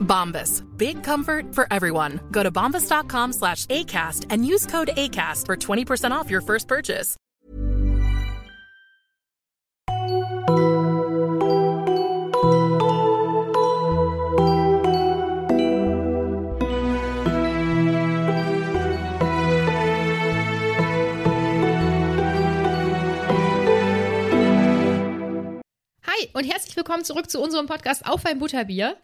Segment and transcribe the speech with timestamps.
[0.00, 0.62] Bombas.
[0.76, 2.20] Big comfort for everyone.
[2.30, 7.16] Go to bombas.com slash ACAST and use code ACAST for 20% off your first purchase.
[26.06, 28.96] Hi und herzlich willkommen zurück zu unserem Podcast Auf ein Butterbier,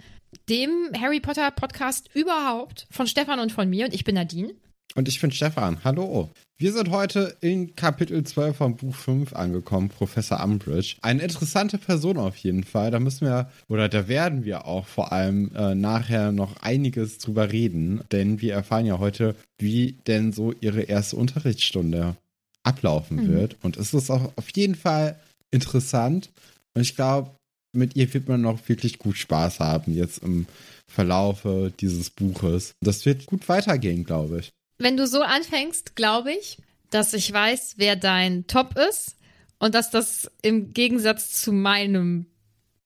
[0.48, 4.54] dem Harry Potter Podcast überhaupt von Stefan und von mir und ich bin Nadine.
[4.96, 5.84] Und ich bin Stefan.
[5.84, 6.30] Hallo.
[6.58, 10.96] Wir sind heute in Kapitel 12 von Buch 5 angekommen, Professor Umbridge.
[11.00, 12.90] Eine interessante Person auf jeden Fall.
[12.90, 17.52] Da müssen wir, oder da werden wir auch vor allem äh, nachher noch einiges drüber
[17.52, 22.16] reden, denn wir erfahren ja heute, wie denn so ihre erste Unterrichtsstunde
[22.62, 23.56] ablaufen wird.
[23.62, 25.18] Und es ist auch auf jeden Fall
[25.50, 26.30] interessant.
[26.74, 27.30] Und ich glaube,
[27.72, 30.46] mit ihr wird man noch wirklich gut Spaß haben jetzt im
[30.86, 32.72] Verlaufe dieses Buches.
[32.80, 34.50] Das wird gut weitergehen, glaube ich.
[34.78, 36.58] Wenn du so anfängst, glaube ich,
[36.90, 39.16] dass ich weiß, wer dein Top ist
[39.58, 42.26] und dass das im Gegensatz zu meinem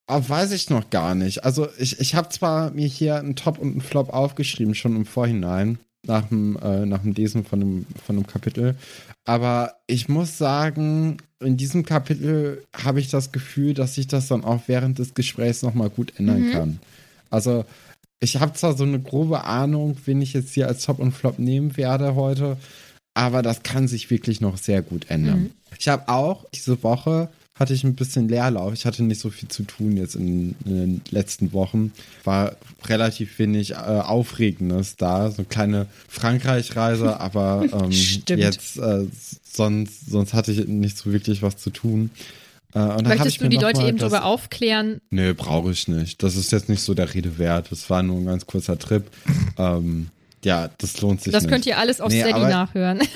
[0.07, 1.45] Aber weiß ich noch gar nicht.
[1.45, 5.07] Also ich, ich habe zwar mir hier einen Top und einen Flop aufgeschrieben, schon im
[5.07, 8.77] Vorhinein, nach dem, äh, nach dem Lesen von dem, von dem Kapitel.
[9.25, 14.45] Aber ich muss sagen, in diesem Kapitel habe ich das Gefühl, dass sich das dann
[14.45, 16.79] auch während des Gesprächs nochmal gut ändern kann.
[17.31, 17.65] Also
[18.21, 21.39] ich habe zwar so eine grobe Ahnung, wen ich jetzt hier als Top und Flop
[21.39, 22.57] nehmen werde heute,
[23.15, 25.51] aber das kann sich wirklich noch sehr gut ändern.
[25.79, 28.73] Ich habe auch diese Woche hatte ich ein bisschen Leerlauf.
[28.73, 31.93] Ich hatte nicht so viel zu tun jetzt in, in den letzten Wochen.
[32.25, 32.57] War
[32.87, 35.31] relativ wenig äh, Aufregendes da.
[35.31, 37.91] So eine kleine Frankreich-Reise, aber ähm,
[38.39, 39.07] jetzt äh,
[39.45, 42.11] sonst, sonst hatte ich nicht so wirklich was zu tun.
[42.75, 45.01] Äh, und möchtest du die Leute eben das- darüber aufklären.
[45.11, 46.25] Nö, brauche ich nicht.
[46.25, 47.71] Das ist jetzt nicht so der Rede wert.
[47.71, 49.05] Das war nur ein ganz kurzer Trip.
[49.59, 50.09] ähm,
[50.45, 51.53] ja, das lohnt sich Das nicht.
[51.53, 53.01] könnt ihr alles auf Nee, Steady nachhören.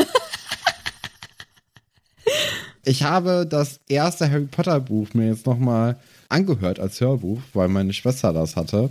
[2.89, 5.97] Ich habe das erste Harry Potter Buch mir jetzt nochmal
[6.31, 8.89] angehört als Hörbuch, weil meine Schwester das hatte.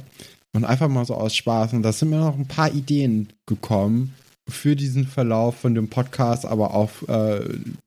[0.53, 1.73] Und einfach mal so aus Spaß.
[1.73, 4.13] Und da sind mir noch ein paar Ideen gekommen
[4.47, 7.41] für diesen Verlauf von dem Podcast, aber auch äh,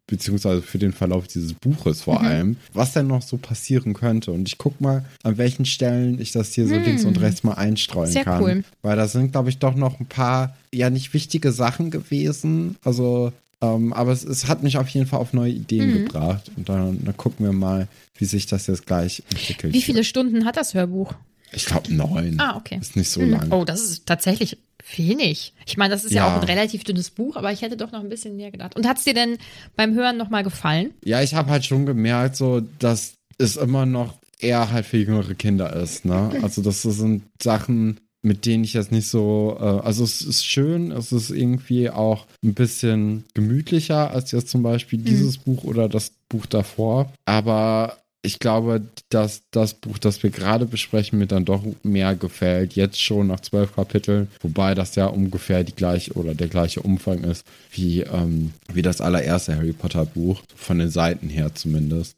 [0.09, 4.33] beziehungsweise für den Verlauf dieses Buches vor allem, was denn noch so passieren könnte.
[4.33, 7.55] Und ich guck mal, an welchen Stellen ich das hier so links und rechts mal
[7.55, 8.43] einstreuen Sehr kann.
[8.43, 8.65] cool.
[8.83, 12.77] Weil da sind, glaube ich, doch noch ein paar, ja, nicht wichtige Sachen gewesen.
[12.85, 16.05] Also, ähm, aber es, es hat mich auf jeden Fall auf neue Ideen Mhm.
[16.07, 16.51] gebracht.
[16.57, 19.73] Und dann, dann gucken wir mal, wie sich das jetzt gleich entwickelt.
[19.73, 21.15] Wie viele Stunden hat das Hörbuch?
[21.53, 22.39] Ich glaube neun.
[22.41, 22.79] Ah, okay.
[22.81, 23.31] Ist nicht so Mhm.
[23.31, 23.53] lang.
[23.53, 24.57] Oh, das ist tatsächlich
[24.97, 25.53] wenig.
[25.67, 26.27] Ich meine, das ist ja.
[26.27, 26.37] Ja.
[26.37, 28.77] auch ein relativ dünnes Buch, aber ich hätte doch noch ein bisschen mehr gedacht.
[28.77, 29.37] Und hat es dir denn
[29.77, 30.91] beim Hören nochmal gefallen?
[31.05, 35.35] Ja, ich habe halt schon gemerkt, so, dass es immer noch eher halt für jüngere
[35.35, 36.31] Kinder ist, ne?
[36.43, 40.91] Also das sind Sachen, mit denen ich jetzt nicht so, äh, also es ist schön,
[40.93, 46.13] es ist irgendwie auch ein bisschen gemütlicher als jetzt zum Beispiel dieses Buch oder das
[46.29, 47.13] Buch davor.
[47.25, 52.75] Aber ich glaube, dass das Buch, das wir gerade besprechen, mir dann doch mehr gefällt.
[52.75, 57.25] Jetzt schon nach zwölf Kapiteln, wobei das ja ungefähr die gleiche oder der gleiche Umfang
[57.25, 62.17] ist wie, ähm, wie das allererste Harry Potter Buch, von den Seiten her zumindest.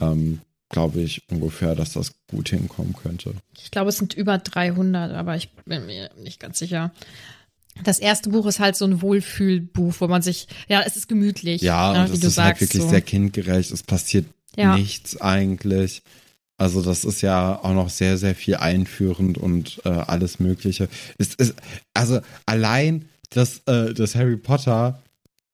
[0.00, 3.34] Ähm, glaube ich ungefähr, dass das gut hinkommen könnte.
[3.56, 6.92] Ich glaube, es sind über 300, aber ich bin mir nicht ganz sicher.
[7.84, 11.62] das erste Buch ist halt so ein Wohlfühlbuch, wo man sich, ja, es ist gemütlich.
[11.62, 12.60] Ja, ne, und wie es du ist sagst.
[12.60, 12.88] halt wirklich so.
[12.88, 13.70] sehr kindgerecht.
[13.70, 14.26] Es passiert
[14.56, 14.76] Ja.
[14.76, 16.02] nichts eigentlich.
[16.56, 20.88] Also das ist ja auch noch sehr, sehr viel einführend und äh, alles Mögliche.
[21.16, 21.54] Es ist,
[21.94, 25.00] also allein, dass, äh, dass Harry Potter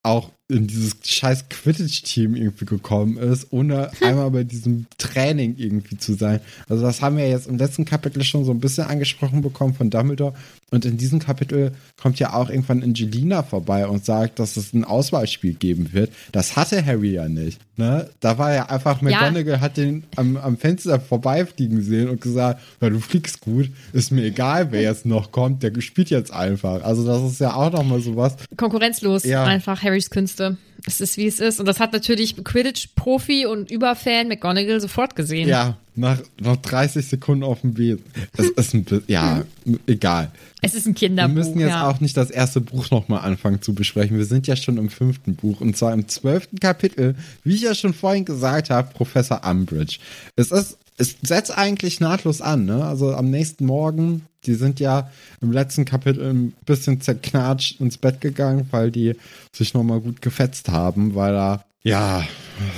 [0.01, 6.13] auch in dieses scheiß Quidditch-Team irgendwie gekommen ist, ohne einmal bei diesem Training irgendwie zu
[6.13, 6.39] sein.
[6.69, 9.89] Also das haben wir jetzt im letzten Kapitel schon so ein bisschen angesprochen bekommen von
[9.89, 10.35] Dumbledore.
[10.71, 14.83] Und in diesem Kapitel kommt ja auch irgendwann Angelina vorbei und sagt, dass es ein
[14.83, 16.11] Auswahlspiel geben wird.
[16.31, 17.61] Das hatte Harry ja nicht.
[17.77, 18.09] Ne?
[18.19, 22.89] Da war ja einfach, McGonagall hat den am, am Fenster vorbeifliegen sehen und gesagt, ja,
[22.89, 26.83] du fliegst gut, ist mir egal, wer jetzt noch kommt, der spielt jetzt einfach.
[26.83, 28.35] Also das ist ja auch nochmal sowas.
[28.57, 29.43] konkurrenzlos Ja.
[29.43, 30.57] einfach Harrys Künste.
[30.87, 35.49] Es ist wie es ist und das hat natürlich Quidditch-Profi und Überfan McGonagall sofort gesehen.
[35.49, 37.99] Ja, nach, nach 30 Sekunden auf dem Weg.
[38.37, 39.43] Es ist ein bisschen, ja,
[39.87, 40.31] egal.
[40.61, 41.33] Es ist ein Wir Kinderbuch.
[41.33, 41.89] müssen jetzt ja.
[41.89, 44.17] auch nicht das erste Buch nochmal anfangen zu besprechen.
[44.17, 47.73] Wir sind ja schon im fünften Buch und zwar im zwölften Kapitel, wie ich ja
[47.73, 49.97] schon vorhin gesagt habe, Professor Umbridge.
[50.35, 52.85] Es ist, es setzt eigentlich nahtlos an, ne?
[52.85, 55.09] Also am nächsten Morgen, die sind ja
[55.41, 59.15] im letzten Kapitel ein bisschen zerknatscht ins Bett gegangen, weil die
[59.51, 62.25] sich nochmal gut gefetzt haben, weil er, ja,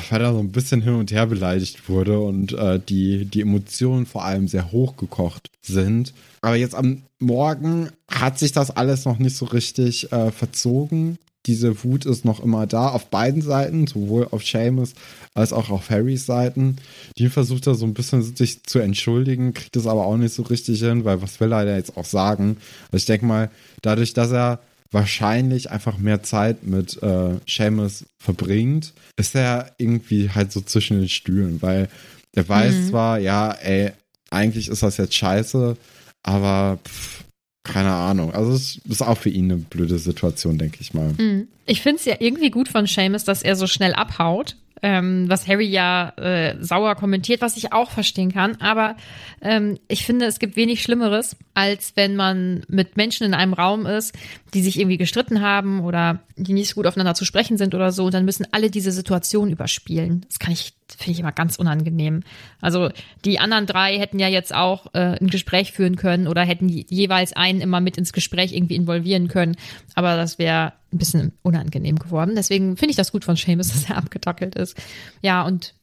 [0.09, 4.05] weil er so ein bisschen hin und her beleidigt wurde und äh, die, die Emotionen
[4.05, 6.13] vor allem sehr hochgekocht sind.
[6.41, 11.17] Aber jetzt am Morgen hat sich das alles noch nicht so richtig äh, verzogen.
[11.47, 14.93] Diese Wut ist noch immer da auf beiden Seiten, sowohl auf Seamus
[15.33, 16.77] als auch auf Harrys Seiten.
[17.17, 20.43] Die versucht er so ein bisschen sich zu entschuldigen, kriegt es aber auch nicht so
[20.43, 22.57] richtig hin, weil was will er da jetzt auch sagen?
[22.91, 23.49] Also ich denke mal,
[23.81, 24.59] dadurch, dass er
[24.91, 31.09] wahrscheinlich einfach mehr Zeit mit äh, Seamus verbringt, ist er irgendwie halt so zwischen den
[31.09, 31.89] Stühlen, weil
[32.33, 33.91] er weiß zwar, ja, ey,
[34.29, 35.75] eigentlich ist das jetzt scheiße,
[36.23, 37.23] aber pff,
[37.67, 38.33] keine Ahnung.
[38.33, 41.13] Also es ist auch für ihn eine blöde Situation, denke ich mal.
[41.17, 41.47] Mhm.
[41.65, 44.55] Ich finde es ja irgendwie gut von Seamus, dass er so schnell abhaut.
[44.83, 48.57] Ähm, was Harry ja äh, sauer kommentiert, was ich auch verstehen kann.
[48.61, 48.95] Aber
[49.41, 53.87] ähm, ich finde, es gibt wenig Schlimmeres, als wenn man mit Menschen in einem Raum
[53.87, 54.13] ist,
[54.53, 57.91] die sich irgendwie gestritten haben oder die nicht so gut aufeinander zu sprechen sind oder
[57.91, 58.05] so.
[58.05, 60.25] Und dann müssen alle diese Situation überspielen.
[60.27, 62.21] Das kann ich, finde ich immer ganz unangenehm.
[62.61, 62.89] Also
[63.25, 66.85] die anderen drei hätten ja jetzt auch äh, ein Gespräch führen können oder hätten je-
[66.89, 69.55] jeweils einen immer mit ins Gespräch irgendwie involvieren können.
[69.95, 72.33] Aber das wäre ein bisschen unangenehm geworden.
[72.35, 74.77] Deswegen finde ich das gut von Seamus, dass er abgetackelt ist.
[75.21, 75.73] Ja, und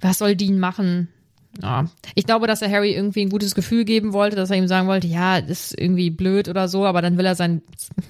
[0.00, 1.08] was soll Dean machen?
[1.60, 4.68] Ja, ich glaube, dass er Harry irgendwie ein gutes Gefühl geben wollte, dass er ihm
[4.68, 7.62] sagen wollte, ja, ist irgendwie blöd oder so, aber dann will er sein,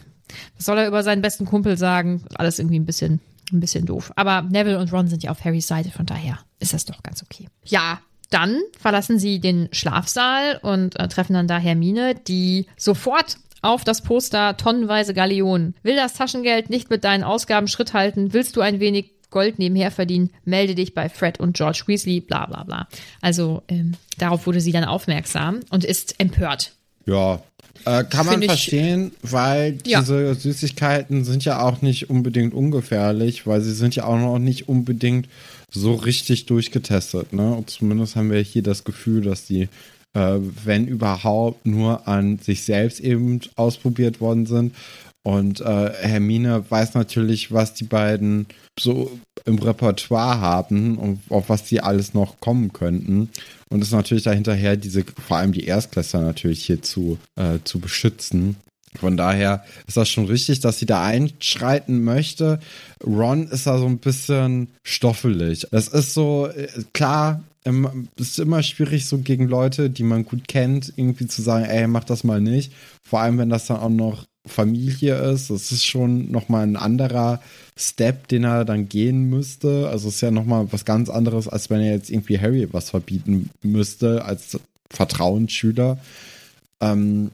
[0.57, 2.23] was soll er über seinen besten Kumpel sagen?
[2.35, 3.21] Alles irgendwie ein bisschen,
[3.53, 4.13] ein bisschen doof.
[4.17, 7.23] Aber Neville und Ron sind ja auf Harrys Seite, von daher ist das doch ganz
[7.23, 7.49] okay.
[7.65, 8.01] Ja,
[8.31, 14.03] dann verlassen sie den Schlafsaal und äh, treffen dann da Hermine, die sofort auf das
[14.03, 15.75] Poster tonnenweise Galeonen.
[15.83, 18.33] Will das Taschengeld nicht mit deinen Ausgaben Schritt halten?
[18.33, 20.31] Willst du ein wenig Gold nebenher verdienen?
[20.45, 22.89] Melde dich bei Fred und George Weasley, bla bla bla.
[23.21, 26.73] Also ähm, darauf wurde sie dann aufmerksam und ist empört.
[27.07, 27.43] Ja,
[27.85, 30.01] äh, kann man ich- verstehen, weil Ja.
[30.01, 34.69] diese Süßigkeiten sind ja auch nicht unbedingt ungefährlich, weil sie sind ja auch noch nicht
[34.69, 35.29] unbedingt
[35.71, 37.33] so richtig durchgetestet.
[37.33, 37.53] Ne?
[37.55, 39.69] Und zumindest haben wir hier das Gefühl, dass die,
[40.15, 44.75] äh, wenn überhaupt, nur an sich selbst eben ausprobiert worden sind.
[45.23, 48.47] Und äh, Hermine weiß natürlich, was die beiden
[48.79, 53.29] so im Repertoire haben und auf was die alles noch kommen könnten.
[53.69, 58.57] Und ist natürlich dahinterher, diese, vor allem die Erstklässler natürlich hier zu, äh, zu beschützen.
[58.99, 62.59] Von daher ist das schon richtig, dass sie da einschreiten möchte.
[63.05, 65.67] Ron ist da so ein bisschen stoffelig.
[65.71, 70.49] Das ist so, äh, klar, es ist immer schwierig, so gegen Leute, die man gut
[70.49, 72.73] kennt, irgendwie zu sagen, ey, mach das mal nicht.
[73.03, 75.51] Vor allem, wenn das dann auch noch Familie ist.
[75.51, 77.41] Das ist schon nochmal ein anderer
[77.77, 79.89] Step, den er dann gehen müsste.
[79.91, 82.91] Also es ist ja nochmal was ganz anderes, als wenn er jetzt irgendwie Harry was
[82.91, 84.59] verbieten müsste als
[84.91, 85.99] Vertrauensschüler.
[86.81, 87.31] Ähm,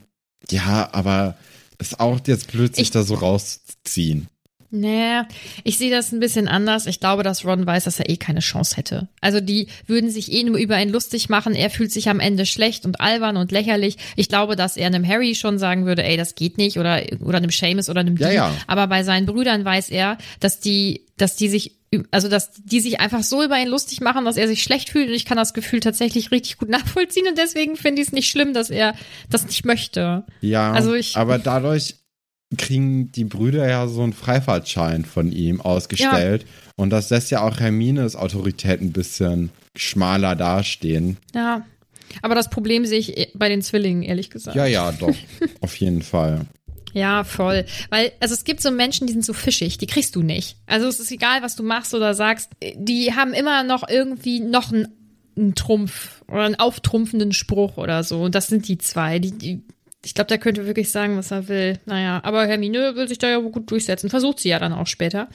[0.51, 1.37] ja, aber
[1.79, 4.29] ist auch jetzt blöd, sich Ich- da so rauszuziehen.
[4.71, 5.21] Nee,
[5.65, 6.87] ich sehe das ein bisschen anders.
[6.87, 9.09] Ich glaube, dass Ron weiß, dass er eh keine Chance hätte.
[9.21, 11.55] Also die würden sich eh nur über ihn lustig machen.
[11.55, 13.97] Er fühlt sich am Ende schlecht und albern und lächerlich.
[14.17, 17.39] Ich glaube, dass er einem Harry schon sagen würde, ey, das geht nicht oder, oder
[17.39, 18.53] einem Seamus oder einem Ja, ja.
[18.67, 21.73] Aber bei seinen Brüdern weiß er, dass die, dass die sich
[22.11, 25.09] also, dass die sich einfach so über ihn lustig machen, dass er sich schlecht fühlt.
[25.09, 27.27] Und ich kann das Gefühl tatsächlich richtig gut nachvollziehen.
[27.29, 28.95] Und deswegen finde ich es nicht schlimm, dass er
[29.31, 30.25] das nicht möchte.
[30.41, 31.95] Ja, Also ich- aber dadurch
[32.57, 36.47] kriegen die Brüder ja so einen Freifahrtschein von ihm ausgestellt.
[36.77, 41.17] Und das lässt ja auch Hermines Autorität ein bisschen schmaler dastehen.
[41.35, 41.65] Ja.
[42.23, 44.57] Aber das Problem sehe ich eh bei den Zwillingen, ehrlich gesagt.
[44.57, 45.15] Ja, ja, doch.
[45.61, 46.47] auf jeden Fall.
[46.93, 47.67] Ja, voll.
[47.91, 50.57] Weil, also es gibt so Menschen, die sind so fischig, die kriegst du nicht.
[50.67, 54.73] Also es ist egal, was du machst oder sagst, die haben immer noch irgendwie noch
[54.73, 54.89] einen,
[55.37, 58.23] einen Trumpf oder einen auftrumpfenden Spruch oder so.
[58.23, 59.19] Und das sind die zwei.
[59.19, 59.63] Die, die,
[60.07, 61.81] ich glaube, der könnte wirklich sagen, was er will.
[61.85, 64.09] Naja, aber Hermine will sich da ja gut durchsetzen.
[64.09, 65.27] Versucht sie ja dann auch später.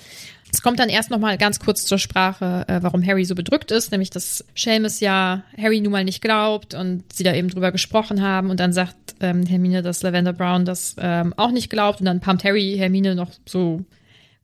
[0.49, 3.71] Es kommt dann erst noch mal ganz kurz zur Sprache, äh, warum Harry so bedrückt
[3.71, 7.73] ist, nämlich dass Seamus ja Harry nun mal nicht glaubt und sie da eben drüber
[7.73, 11.99] gesprochen haben und dann sagt ähm, Hermine, dass Lavender Brown das ähm, auch nicht glaubt
[11.99, 13.83] und dann pumpt Harry Hermine noch so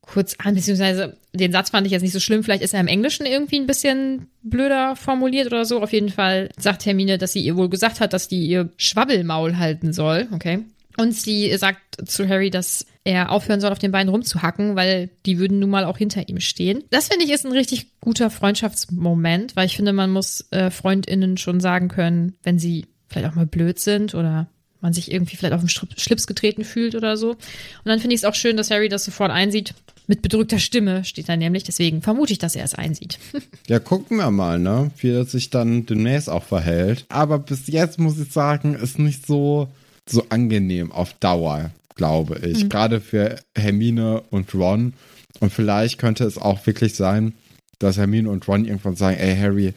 [0.08, 2.88] kurz an, beziehungsweise den Satz fand ich jetzt nicht so schlimm, vielleicht ist er im
[2.88, 5.82] Englischen irgendwie ein bisschen blöder formuliert oder so.
[5.82, 9.58] Auf jeden Fall sagt Hermine, dass sie ihr wohl gesagt hat, dass die ihr Schwabbelmaul
[9.58, 10.60] halten soll, okay?
[10.98, 15.38] Und sie sagt zu Harry, dass er aufhören soll, auf den Beinen rumzuhacken, weil die
[15.38, 16.84] würden nun mal auch hinter ihm stehen.
[16.90, 21.38] Das finde ich ist ein richtig guter Freundschaftsmoment, weil ich finde, man muss äh, FreundInnen
[21.38, 24.48] schon sagen können, wenn sie vielleicht auch mal blöd sind oder
[24.82, 27.32] man sich irgendwie vielleicht auf den Schlips getreten fühlt oder so.
[27.32, 27.38] Und
[27.86, 29.74] dann finde ich es auch schön, dass Harry das sofort einsieht.
[30.08, 33.20] Mit bedrückter Stimme steht er nämlich, deswegen vermute ich, dass er es einsieht.
[33.68, 34.92] ja, gucken wir mal, ne?
[34.98, 37.06] Wie er sich dann demnächst auch verhält.
[37.10, 39.70] Aber bis jetzt muss ich sagen, ist nicht so
[40.10, 42.64] so angenehm auf Dauer, glaube ich.
[42.64, 42.70] Mhm.
[42.70, 44.94] Gerade für Hermine und Ron.
[45.40, 47.34] Und vielleicht könnte es auch wirklich sein,
[47.80, 49.74] dass Hermine und Ron irgendwann sagen, ey Harry,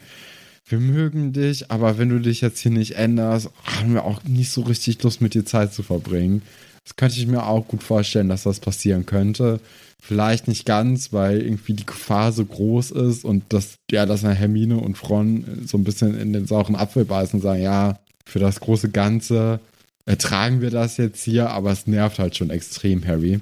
[0.67, 4.51] wir mögen dich, aber wenn du dich jetzt hier nicht änderst, haben wir auch nicht
[4.51, 6.41] so richtig Lust, mit dir Zeit zu verbringen.
[6.83, 9.59] Das könnte ich mir auch gut vorstellen, dass das passieren könnte.
[10.01, 14.77] Vielleicht nicht ganz, weil irgendwie die Gefahr so groß ist und dass, ja, dass Hermine
[14.77, 18.59] und Ron so ein bisschen in den sauren Apfel beißen und sagen, ja, für das
[18.59, 19.59] große Ganze
[20.05, 23.39] ertragen wir das jetzt hier, aber es nervt halt schon extrem, Harry.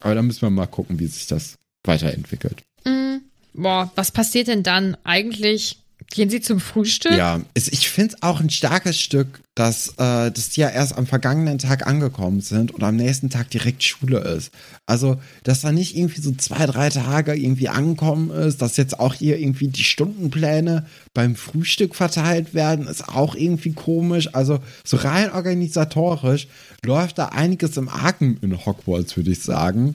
[0.00, 2.62] Aber da müssen wir mal gucken, wie sich das weiterentwickelt.
[2.84, 3.18] Mm,
[3.54, 4.96] boah, was passiert denn dann?
[5.04, 5.78] Eigentlich
[6.10, 7.12] Gehen Sie zum Frühstück?
[7.12, 11.06] Ja, ich finde es auch ein starkes Stück, dass, äh, dass die ja erst am
[11.06, 14.50] vergangenen Tag angekommen sind und am nächsten Tag direkt Schule ist.
[14.86, 19.14] Also, dass da nicht irgendwie so zwei, drei Tage irgendwie angekommen ist, dass jetzt auch
[19.14, 24.34] hier irgendwie die Stundenpläne beim Frühstück verteilt werden, ist auch irgendwie komisch.
[24.34, 26.48] Also, so rein organisatorisch
[26.86, 29.94] läuft da einiges im Argen in Hogwarts, würde ich sagen.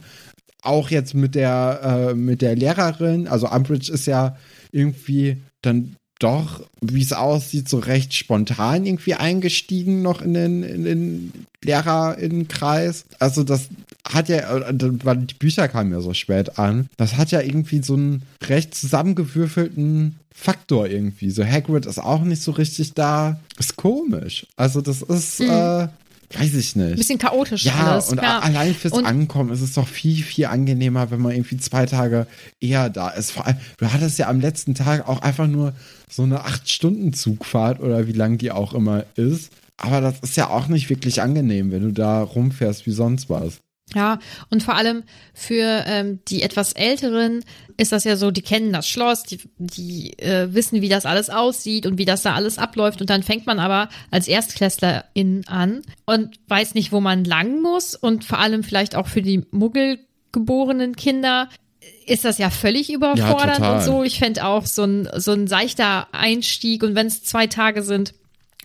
[0.61, 4.37] Auch jetzt mit der, äh, mit der Lehrerin, also Umbridge ist ja
[4.71, 10.83] irgendwie dann doch, wie es aussieht, so recht spontan irgendwie eingestiegen noch in den, in
[10.83, 13.05] den Lehrerinnenkreis.
[13.19, 13.69] Also das
[14.07, 14.41] hat ja,
[15.03, 18.75] weil die Bücher kamen ja so spät an, das hat ja irgendwie so einen recht
[18.75, 21.29] zusammengewürfelten Faktor irgendwie.
[21.29, 23.39] So Hagrid ist auch nicht so richtig da.
[23.59, 24.47] Ist komisch.
[24.55, 25.49] Also das ist, mhm.
[25.49, 25.87] äh,
[26.39, 26.91] weiß ich nicht.
[26.91, 28.09] Ein bisschen chaotisch ja, alles.
[28.09, 31.33] Und ja, und allein fürs und Ankommen ist es doch viel, viel angenehmer, wenn man
[31.33, 32.27] irgendwie zwei Tage
[32.59, 33.31] eher da ist.
[33.31, 35.73] Vor allem, du hattest ja am letzten Tag auch einfach nur
[36.09, 39.51] so eine acht Stunden Zugfahrt oder wie lang die auch immer ist.
[39.77, 43.59] Aber das ist ja auch nicht wirklich angenehm, wenn du da rumfährst wie sonst was.
[43.93, 47.43] Ja, und vor allem für ähm, die etwas Älteren
[47.77, 51.29] ist das ja so, die kennen das Schloss, die, die äh, wissen, wie das alles
[51.29, 53.01] aussieht und wie das da alles abläuft.
[53.01, 57.93] Und dann fängt man aber als Erstklässlerin an und weiß nicht, wo man lang muss.
[57.95, 61.49] Und vor allem vielleicht auch für die Muggelgeborenen Kinder
[62.05, 64.03] ist das ja völlig überfordernd ja, und so.
[64.03, 68.13] Ich fände auch so ein, so ein seichter Einstieg und wenn es zwei Tage sind,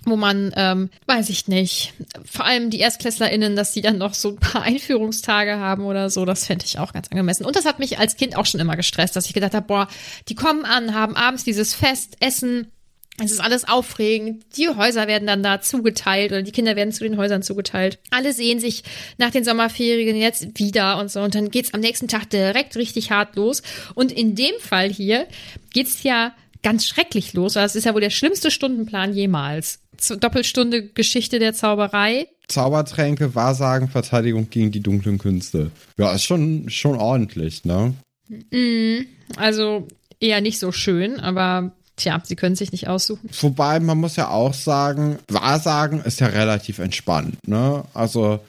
[0.05, 4.31] wo man, ähm, weiß ich nicht, vor allem die ErstklässlerInnen, dass die dann noch so
[4.31, 7.45] ein paar Einführungstage haben oder so, das fände ich auch ganz angemessen.
[7.45, 9.89] Und das hat mich als Kind auch schon immer gestresst, dass ich gedacht habe, boah,
[10.29, 12.73] die kommen an, haben abends dieses Fest, Essen,
[13.21, 14.45] es ist alles aufregend.
[14.57, 17.99] Die Häuser werden dann da zugeteilt oder die Kinder werden zu den Häusern zugeteilt.
[18.11, 18.85] Alle sehen sich
[19.19, 21.21] nach den Sommerferien jetzt wieder und so.
[21.21, 23.63] Und dann geht's am nächsten Tag direkt richtig hart los.
[23.95, 25.27] Und in dem Fall hier
[25.73, 27.55] geht's ja ganz schrecklich los.
[27.55, 29.81] Das ist ja wohl der schlimmste Stundenplan jemals.
[30.21, 32.27] Doppelstunde Geschichte der Zauberei.
[32.49, 35.71] Zaubertränke, Wahrsagen, Verteidigung gegen die dunklen Künste.
[35.99, 37.95] Ja, ist schon, schon ordentlich, ne?
[38.51, 39.01] Mm,
[39.37, 39.87] also
[40.21, 43.29] eher nicht so schön, aber tja, sie können sich nicht aussuchen.
[43.41, 47.85] Wobei, man muss ja auch sagen, Wahrsagen ist ja relativ entspannt, ne?
[47.93, 48.41] Also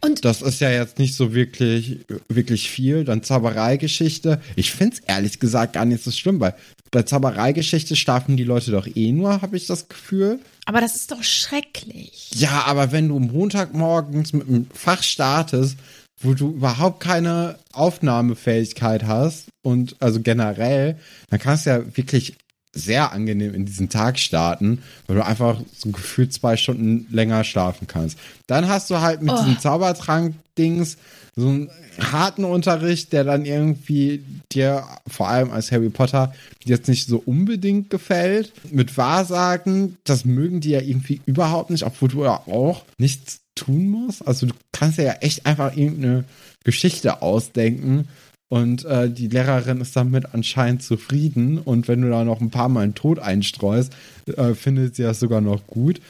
[0.00, 3.04] und das ist ja jetzt nicht so wirklich, wirklich viel.
[3.04, 4.40] Dann Zaubereigeschichte.
[4.56, 6.54] Ich finde es ehrlich gesagt gar nicht so schlimm, weil
[6.90, 10.40] bei Zaubereigeschichte schlafen die Leute doch eh nur, habe ich das Gefühl.
[10.66, 12.30] Aber das ist doch schrecklich.
[12.34, 15.76] Ja, aber wenn du Montagmorgens mit einem Fach startest,
[16.20, 20.98] wo du überhaupt keine Aufnahmefähigkeit hast und also generell,
[21.30, 22.34] dann kannst du ja wirklich
[22.74, 27.86] sehr angenehm in diesen Tag starten, weil du einfach so gefühlt zwei Stunden länger schlafen
[27.86, 28.18] kannst.
[28.46, 29.38] Dann hast du halt mit oh.
[29.38, 30.96] diesem Zaubertrank-Dings
[31.36, 36.32] so einen harten Unterricht, der dann irgendwie dir, vor allem als Harry Potter,
[36.64, 38.52] jetzt nicht so unbedingt gefällt.
[38.70, 43.88] Mit Wahrsagen, das mögen die ja irgendwie überhaupt nicht, obwohl du ja auch nichts tun
[43.88, 44.22] muss.
[44.22, 46.24] Also du kannst ja echt einfach irgendeine
[46.64, 48.08] Geschichte ausdenken
[48.48, 51.58] und äh, die Lehrerin ist damit anscheinend zufrieden.
[51.58, 53.92] Und wenn du da noch ein paar Mal einen Tod einstreust,
[54.26, 56.00] äh, findet sie das sogar noch gut.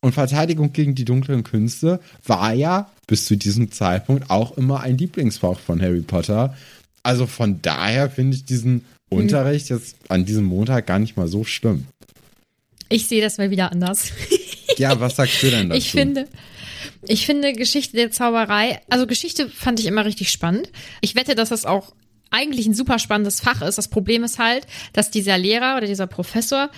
[0.00, 4.98] Und Verteidigung gegen die dunklen Künste war ja bis zu diesem Zeitpunkt auch immer ein
[4.98, 6.56] Lieblingsfach von Harry Potter.
[7.04, 9.18] Also von daher finde ich diesen mhm.
[9.18, 11.86] Unterricht jetzt an diesem Montag gar nicht mal so schlimm.
[12.92, 14.12] Ich sehe das mal wieder anders.
[14.78, 15.78] ja, was sagst du denn dazu?
[15.78, 16.28] Ich finde,
[17.06, 20.70] ich finde Geschichte der Zauberei, also Geschichte fand ich immer richtig spannend.
[21.00, 21.94] Ich wette, dass das auch
[22.30, 23.76] eigentlich ein super spannendes Fach ist.
[23.76, 26.70] Das Problem ist halt, dass dieser Lehrer oder dieser Professor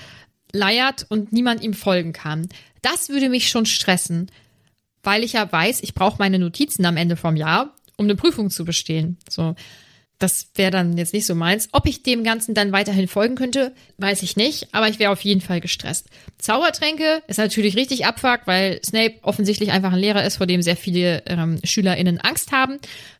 [0.52, 2.49] leiert und niemand ihm folgen kann.
[2.83, 4.30] Das würde mich schon stressen,
[5.02, 8.50] weil ich ja weiß, ich brauche meine Notizen am Ende vom Jahr, um eine Prüfung
[8.50, 9.18] zu bestehen.
[9.28, 9.54] So.
[10.18, 11.68] Das wäre dann jetzt nicht so meins.
[11.73, 15.21] Ob ich dem Ganzen dann weiterhin folgen könnte, weiß ich nicht, aber ich wäre auf
[15.23, 16.09] jeden Fall gestresst.
[16.38, 20.76] Zaubertränke ist natürlich richtig abfuck, weil Snape offensichtlich einfach ein Lehrer ist, vor dem sehr
[20.76, 22.78] viele ähm, SchülerInnen Angst haben.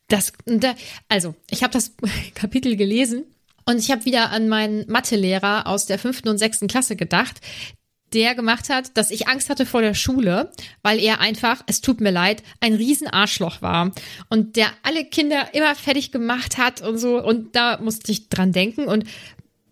[0.09, 0.75] Das, da,
[1.09, 1.95] also, ich habe das
[2.35, 3.25] Kapitel gelesen
[3.67, 7.41] und ich habe wieder an meinen Mathelehrer aus der fünften und sechsten Klasse gedacht,
[8.15, 10.51] der gemacht hat, dass ich Angst hatte vor der Schule,
[10.83, 13.93] weil er einfach, es tut mir leid, ein Riesenarschloch war
[14.29, 18.53] und der alle Kinder immer fertig gemacht hat und so und da musste ich dran
[18.53, 19.05] denken und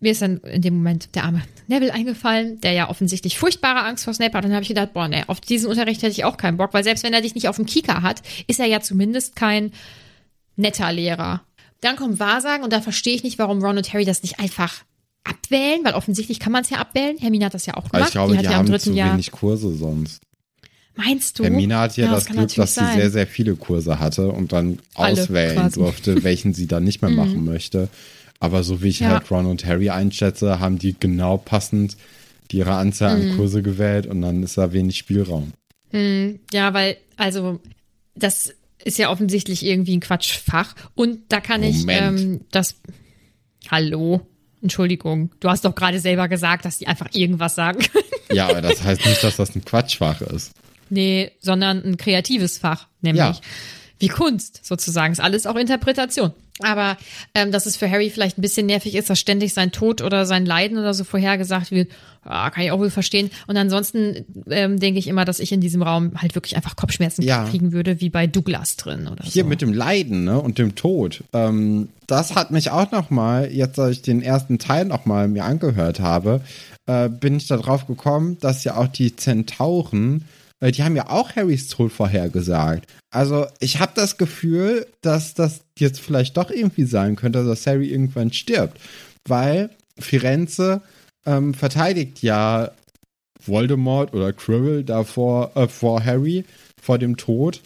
[0.00, 4.02] mir ist dann in dem Moment der arme Neville eingefallen, der ja offensichtlich furchtbare Angst
[4.04, 4.44] vor Snape hat.
[4.44, 6.74] Und dann habe ich gedacht, boah, nee, auf diesen Unterricht hätte ich auch keinen Bock,
[6.74, 9.72] weil selbst wenn er dich nicht auf dem Kika hat, ist er ja zumindest kein
[10.56, 11.42] netter Lehrer.
[11.80, 14.82] Dann kommt Wahrsagen und da verstehe ich nicht, warum Ron und Harry das nicht einfach
[15.24, 17.16] abwählen, weil offensichtlich kann man es ja abwählen.
[17.18, 18.08] Hermine hat das ja auch gemacht.
[18.08, 20.22] ich glaube, die, die ja haben zu Jahr wenig Kurse sonst.
[20.94, 21.44] Meinst du?
[21.44, 22.94] Hermine hat ja, ja das, das Glück, dass sein.
[22.94, 25.80] sie sehr, sehr viele Kurse hatte und dann Alle auswählen quasi.
[25.80, 27.46] durfte, welchen sie dann nicht mehr machen mhm.
[27.46, 27.88] möchte.
[28.40, 29.10] Aber so wie ich ja.
[29.10, 31.96] halt Ron und Harry einschätze, haben die genau passend
[32.52, 33.30] ihre Anzahl mhm.
[33.30, 35.52] an Kurse gewählt und dann ist da wenig Spielraum.
[35.92, 36.40] Mhm.
[36.52, 37.60] Ja, weil, also,
[38.14, 38.52] das
[38.84, 40.74] ist ja offensichtlich irgendwie ein Quatschfach.
[40.94, 41.80] Und da kann Moment.
[41.80, 42.76] ich ähm, das.
[43.70, 44.26] Hallo?
[44.62, 48.04] Entschuldigung, du hast doch gerade selber gesagt, dass die einfach irgendwas sagen können.
[48.32, 50.52] Ja, aber das heißt nicht, dass das ein Quatschfach ist.
[50.88, 53.40] Nee, sondern ein kreatives Fach, nämlich ja.
[53.98, 55.12] wie Kunst sozusagen.
[55.12, 56.32] Ist alles auch Interpretation.
[56.60, 56.98] Aber
[57.34, 60.26] ähm, dass es für Harry vielleicht ein bisschen nervig ist, dass ständig sein Tod oder
[60.26, 61.90] sein Leiden oder so vorhergesagt wird,
[62.24, 63.30] ah, kann ich auch wohl verstehen.
[63.46, 67.22] Und ansonsten ähm, denke ich immer, dass ich in diesem Raum halt wirklich einfach Kopfschmerzen
[67.22, 67.44] ja.
[67.48, 69.48] kriegen würde, wie bei Douglas drin oder Hier so.
[69.48, 71.24] mit dem Leiden ne, und dem Tod.
[71.32, 75.28] Ähm, das hat mich auch noch mal, jetzt als ich den ersten Teil noch mal
[75.28, 76.42] mir angehört habe,
[76.86, 80.24] äh, bin ich darauf gekommen, dass ja auch die Zentauren
[80.70, 82.86] die haben ja auch Harrys Tod vorhergesagt.
[83.12, 87.88] Also ich habe das Gefühl, dass das jetzt vielleicht doch irgendwie sein könnte, dass Harry
[87.88, 88.80] irgendwann stirbt.
[89.28, 90.80] Weil Firenze
[91.26, 92.70] ähm, verteidigt ja
[93.44, 96.44] Voldemort oder Quirrell davor äh, vor Harry,
[96.80, 97.60] vor dem Tod.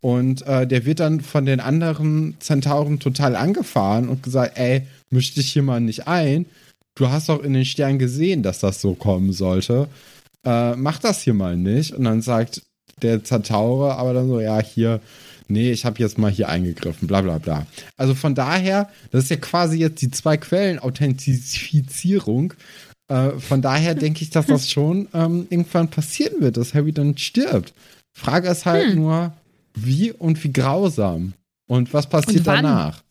[0.00, 5.34] Und äh, der wird dann von den anderen Zentauren total angefahren und gesagt, ey, misch
[5.34, 6.46] dich hier mal nicht ein.
[6.94, 9.88] Du hast doch in den Sternen gesehen, dass das so kommen sollte
[10.46, 11.92] äh, mach das hier mal nicht.
[11.92, 12.62] Und dann sagt
[13.02, 15.00] der Zertaurer aber dann so, ja, hier,
[15.48, 17.66] nee, ich habe jetzt mal hier eingegriffen, bla bla bla.
[17.96, 22.54] Also von daher, das ist ja quasi jetzt die zwei Quellen Authentifizierung.
[23.08, 27.16] Äh, von daher denke ich, dass das schon ähm, irgendwann passieren wird, dass Harry dann
[27.18, 27.72] stirbt.
[28.16, 28.96] Frage ist halt hm.
[28.96, 29.32] nur,
[29.74, 31.34] wie und wie grausam.
[31.68, 33.02] Und was passiert und danach?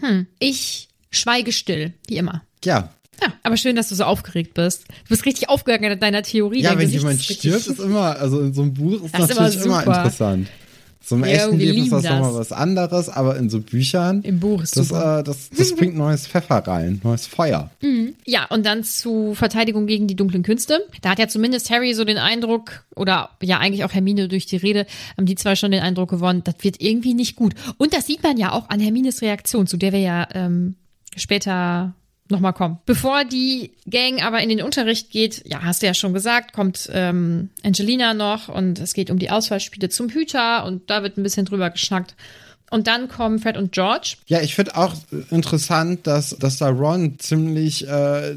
[0.00, 0.26] Hm.
[0.38, 2.42] Ich schweige still, wie immer.
[2.64, 4.88] Ja, ja, aber schön, dass du so aufgeregt bist.
[4.88, 6.62] Du bist richtig aufgegangen in deiner Theorie.
[6.62, 9.64] Ja, wenn Gesicht jemand stirbt, ist immer, also in so einem Buch ist das natürlich
[9.64, 10.48] immer, immer, interessant.
[11.02, 14.22] So im ja, echten Leben ist das, das nochmal was anderes, aber in so Büchern.
[14.22, 14.90] Im Buch ist das.
[14.90, 17.70] Äh, das, das bringt neues Pfeffer rein, neues Feuer.
[17.80, 18.14] Mhm.
[18.26, 20.86] Ja, und dann zu Verteidigung gegen die dunklen Künste.
[21.00, 24.58] Da hat ja zumindest Harry so den Eindruck, oder ja eigentlich auch Hermine durch die
[24.58, 27.54] Rede, haben die zwei schon den Eindruck gewonnen, das wird irgendwie nicht gut.
[27.78, 30.76] Und das sieht man ja auch an Hermines Reaktion, zu der wir ja ähm,
[31.16, 31.94] später
[32.30, 32.78] nochmal kommen.
[32.86, 36.88] Bevor die Gang aber in den Unterricht geht, ja, hast du ja schon gesagt, kommt
[36.92, 41.22] ähm, Angelina noch und es geht um die Auswahlspiele zum Hüter und da wird ein
[41.22, 42.14] bisschen drüber geschnackt.
[42.70, 44.14] Und dann kommen Fred und George.
[44.26, 44.94] Ja, ich finde auch
[45.30, 48.36] interessant, dass, dass da Ron ziemlich äh,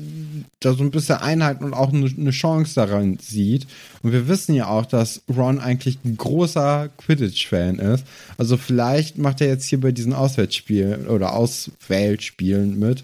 [0.59, 3.67] da so ein bisschen Einheit und auch eine, eine Chance daran sieht.
[4.01, 8.05] Und wir wissen ja auch, dass Ron eigentlich ein großer Quidditch-Fan ist.
[8.39, 13.03] Also vielleicht macht er jetzt hier bei diesen Auswärtsspielen oder Auswählspielen mit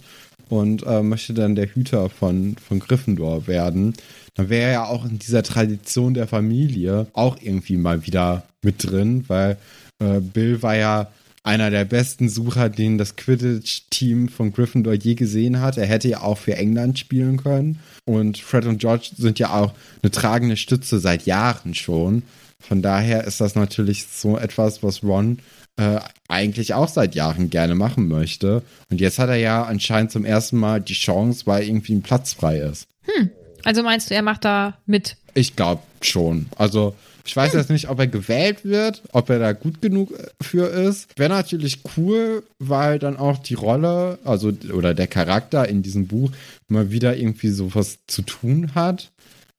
[0.49, 3.93] und äh, möchte dann der Hüter von, von Gryffindor werden,
[4.35, 8.89] dann wäre er ja auch in dieser Tradition der Familie auch irgendwie mal wieder mit
[8.89, 9.57] drin, weil
[9.99, 11.11] äh, Bill war ja
[11.43, 15.77] einer der besten Sucher, den das Quidditch-Team von Gryffindor je gesehen hat.
[15.77, 17.79] Er hätte ja auch für England spielen können.
[18.05, 22.23] Und Fred und George sind ja auch eine tragende Stütze seit Jahren schon.
[22.59, 25.39] Von daher ist das natürlich so etwas, was Ron
[25.77, 28.63] äh, eigentlich auch seit Jahren gerne machen möchte.
[28.89, 32.33] Und jetzt hat er ja anscheinend zum ersten Mal die Chance, weil irgendwie ein Platz
[32.33, 32.87] frei ist.
[33.03, 33.29] Hm.
[33.63, 35.17] Also meinst du, er macht da mit?
[35.33, 36.47] Ich glaube schon.
[36.57, 40.67] Also ich weiß jetzt nicht, ob er gewählt wird, ob er da gut genug für
[40.67, 41.07] ist.
[41.17, 46.31] Wäre natürlich cool, weil dann auch die Rolle, also oder der Charakter in diesem Buch
[46.67, 49.11] mal wieder irgendwie sowas zu tun hat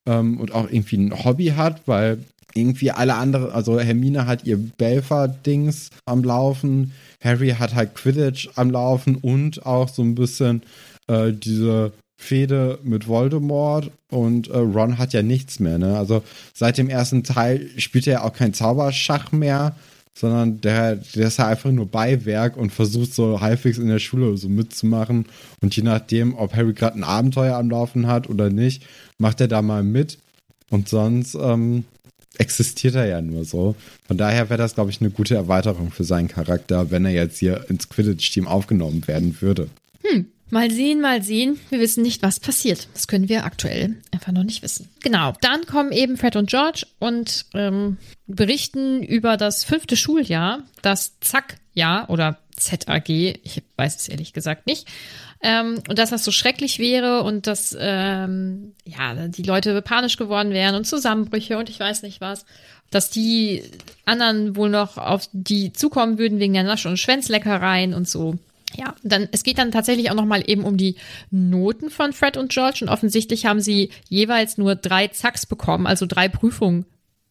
[0.06, 2.18] ähm, und auch irgendwie ein Hobby hat, weil
[2.54, 8.70] irgendwie alle anderen, also Hermine hat ihr Belfer-Dings am Laufen, Harry hat halt Quidditch am
[8.70, 10.62] Laufen und auch so ein bisschen
[11.06, 15.96] äh, diese Fehde mit Voldemort und äh, Ron hat ja nichts mehr, ne?
[15.96, 19.74] Also seit dem ersten Teil spielt er auch kein Zauberschach mehr,
[20.12, 24.36] sondern der, der ist ja einfach nur Beiwerk und versucht so halbwegs in der Schule
[24.36, 25.26] so mitzumachen.
[25.62, 28.82] Und je nachdem, ob Harry gerade ein Abenteuer am Laufen hat oder nicht,
[29.16, 30.18] macht er da mal mit.
[30.68, 31.84] Und sonst ähm,
[32.40, 33.76] existiert er ja nur so.
[34.06, 37.38] Von daher wäre das, glaube ich, eine gute Erweiterung für seinen Charakter, wenn er jetzt
[37.38, 39.68] hier ins Quidditch-Team aufgenommen werden würde.
[40.02, 40.26] Hm.
[40.52, 41.60] Mal sehen, mal sehen.
[41.68, 42.88] Wir wissen nicht, was passiert.
[42.92, 44.88] Das können wir aktuell einfach noch nicht wissen.
[45.00, 45.32] Genau.
[45.42, 52.10] Dann kommen eben Fred und George und ähm, berichten über das fünfte Schuljahr, das Zack-Jahr
[52.10, 53.08] oder ZAG.
[53.08, 54.88] Ich weiß es ehrlich gesagt nicht.
[55.42, 60.50] Ähm, und dass das so schrecklich wäre und dass ähm, ja die Leute panisch geworden
[60.50, 62.44] wären und Zusammenbrüche und ich weiß nicht was.
[62.90, 63.62] Dass die
[64.04, 68.36] anderen wohl noch auf die zukommen würden wegen der Nasch- und Schwänzleckereien und so.
[68.76, 70.96] Ja, dann es geht dann tatsächlich auch noch mal eben um die
[71.30, 76.06] Noten von Fred und George und offensichtlich haben sie jeweils nur drei Zacks bekommen, also
[76.06, 76.84] drei Prüfungen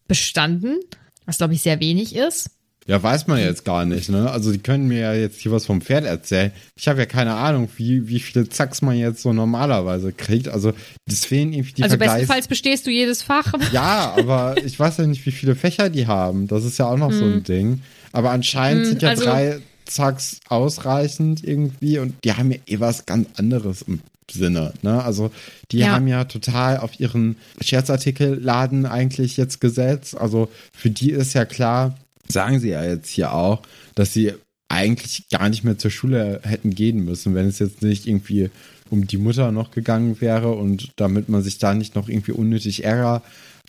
[0.08, 0.80] bestanden,
[1.26, 2.50] was glaube ich sehr wenig ist.
[2.88, 4.32] Ja, weiß man jetzt gar nicht, ne?
[4.32, 6.52] Also die können mir ja jetzt hier was vom Pferd erzählen.
[6.76, 10.48] Ich habe ja keine Ahnung, wie, wie viele Zacks man jetzt so normalerweise kriegt.
[10.50, 10.74] Also
[11.06, 13.54] das fehlen irgendwie die Also Vergleichs bestenfalls bestehst du jedes Fach.
[13.74, 16.48] Ja, aber ich weiß ja nicht, wie viele Fächer die haben.
[16.48, 17.82] Das ist ja auch noch so ein Ding.
[18.12, 23.06] Aber anscheinend sind ja also- drei Zacks ausreichend irgendwie und die haben ja eh was
[23.06, 24.74] ganz anderes im Sinne.
[24.84, 25.04] Ne?
[25.04, 25.32] Also
[25.72, 25.90] die Ja.
[25.92, 30.16] haben ja total auf ihren Scherzartikelladen eigentlich jetzt gesetzt.
[30.18, 31.98] Also für die ist ja klar,
[32.32, 33.62] sagen sie ja jetzt hier auch,
[33.96, 34.34] dass sie
[34.70, 38.50] eigentlich gar nicht mehr zur Schule hätten gehen müssen, wenn es jetzt nicht irgendwie
[38.92, 42.84] um die Mutter noch gegangen wäre und damit man sich da nicht noch irgendwie unnötig
[42.84, 43.24] Ärger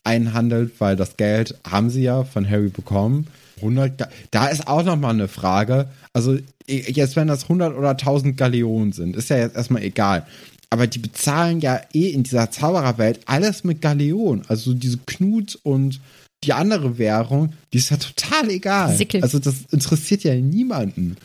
[0.04, 3.26] einhandelt, weil das Geld haben sie ja von Harry bekommen.
[3.56, 5.88] 100, Ga- da ist auch nochmal eine Frage.
[6.14, 10.26] Also jetzt, wenn das 100 oder 1000 Galeonen sind, ist ja jetzt erstmal egal.
[10.70, 14.44] Aber die bezahlen ja eh in dieser Zaubererwelt alles mit Galeonen.
[14.48, 16.00] Also diese Knut und
[16.44, 18.96] die andere Währung, die ist ja total egal.
[18.96, 19.22] Sickel.
[19.22, 21.16] Also das interessiert ja niemanden.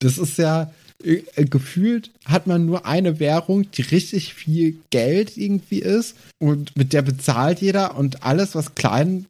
[0.00, 0.70] Das ist ja
[1.04, 6.76] äh, äh, gefühlt hat man nur eine Währung, die richtig viel Geld irgendwie ist und
[6.76, 9.24] mit der bezahlt jeder und alles, was kleiner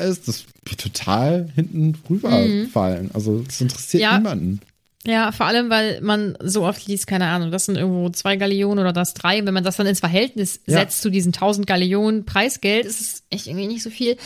[0.00, 3.10] ist, das wird total hinten rüberfallen.
[3.14, 4.16] Also das interessiert Ja.
[4.18, 4.60] niemanden.
[5.06, 8.78] Ja, vor allem, weil man so oft liest, keine Ahnung, das sind irgendwo zwei Gallionen
[8.78, 9.44] oder das drei.
[9.44, 10.78] Wenn man das dann ins Verhältnis Ja.
[10.78, 14.16] setzt zu diesen 1000 Gallionen Preisgeld, ist es echt irgendwie nicht so viel.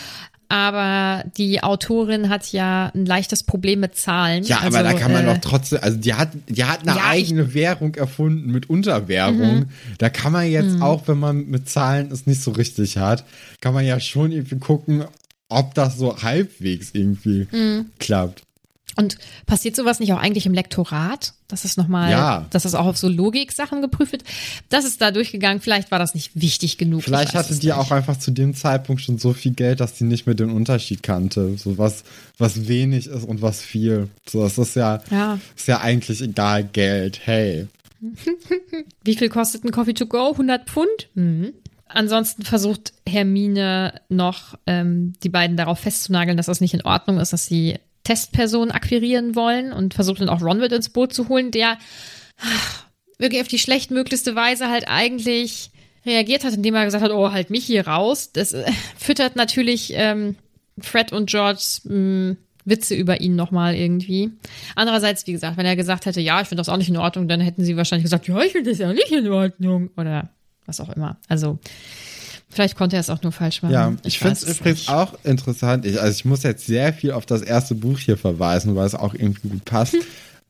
[0.50, 4.44] Aber die Autorin hat ja ein leichtes Problem mit Zahlen.
[4.44, 6.92] Ja, also, aber da kann man äh, doch trotzdem, also die hat, die hat eine
[6.92, 7.38] Ja, ich- Mhm.
[7.40, 9.66] eigene Währung erfunden mit Unterwährung.
[9.98, 13.24] Da kann man jetzt auch, wenn man mit Zahlen es nicht so richtig hat,
[13.60, 15.04] kann man ja schon irgendwie gucken,
[15.50, 17.90] ob das so halbwegs irgendwie Mhm.
[17.98, 18.42] klappt.
[18.96, 21.34] Und passiert sowas nicht auch eigentlich im Lektorat?
[21.48, 22.46] Das ist nochmal, Ja.
[22.50, 24.24] dass das auch auf so Logik-Sachen geprüft wird.
[24.68, 25.60] Das ist da durchgegangen.
[25.62, 27.02] Vielleicht war das nicht wichtig genug.
[27.04, 27.74] Vielleicht hatte es die nicht.
[27.76, 31.02] auch einfach zu dem Zeitpunkt schon so viel Geld, dass die nicht mehr den Unterschied
[31.02, 31.56] kannte.
[31.56, 32.04] So was,
[32.36, 34.08] was wenig ist und was viel.
[34.28, 35.38] So, das ist ja, Ja.
[35.56, 37.20] ist ja eigentlich egal Geld.
[37.24, 37.66] Hey.
[39.04, 40.32] Wie viel kostet ein Coffee to go?
[40.32, 41.08] 100 Pfund?
[41.14, 41.52] Mhm.
[41.88, 47.32] Ansonsten versucht Hermine noch, ähm, die beiden darauf festzunageln, dass das nicht in Ordnung ist,
[47.32, 47.76] dass sie
[48.08, 51.76] Testpersonen akquirieren wollen und versucht dann auch Ron mit ins Boot zu holen, der
[52.40, 52.86] ach,
[53.18, 55.70] wirklich auf die schlechtmöglichste Weise halt eigentlich
[56.06, 58.32] reagiert hat, indem er gesagt hat, oh, halt mich hier raus.
[58.32, 58.64] Das äh,
[58.96, 60.36] füttert natürlich ähm,
[60.80, 64.30] Fred und Georges mh, Witze über ihn nochmal irgendwie.
[64.74, 67.28] Andererseits, wie gesagt, wenn er gesagt hätte, ja, ich finde das auch nicht in Ordnung,
[67.28, 69.90] dann hätten sie wahrscheinlich gesagt, ja, ich finde das ja nicht in Ordnung.
[69.98, 70.30] Oder
[70.64, 71.18] was auch immer.
[71.28, 71.58] Also,
[72.58, 73.72] vielleicht konnte er es auch nur falsch machen.
[73.72, 74.90] Ja, ich, finde weiß es übrigens nicht.
[74.90, 75.86] auch interessant.
[75.86, 78.96] Ich, also ich muss jetzt sehr viel auf das erste Buch hier verweisen, weil es
[78.96, 79.94] auch irgendwie gut passt.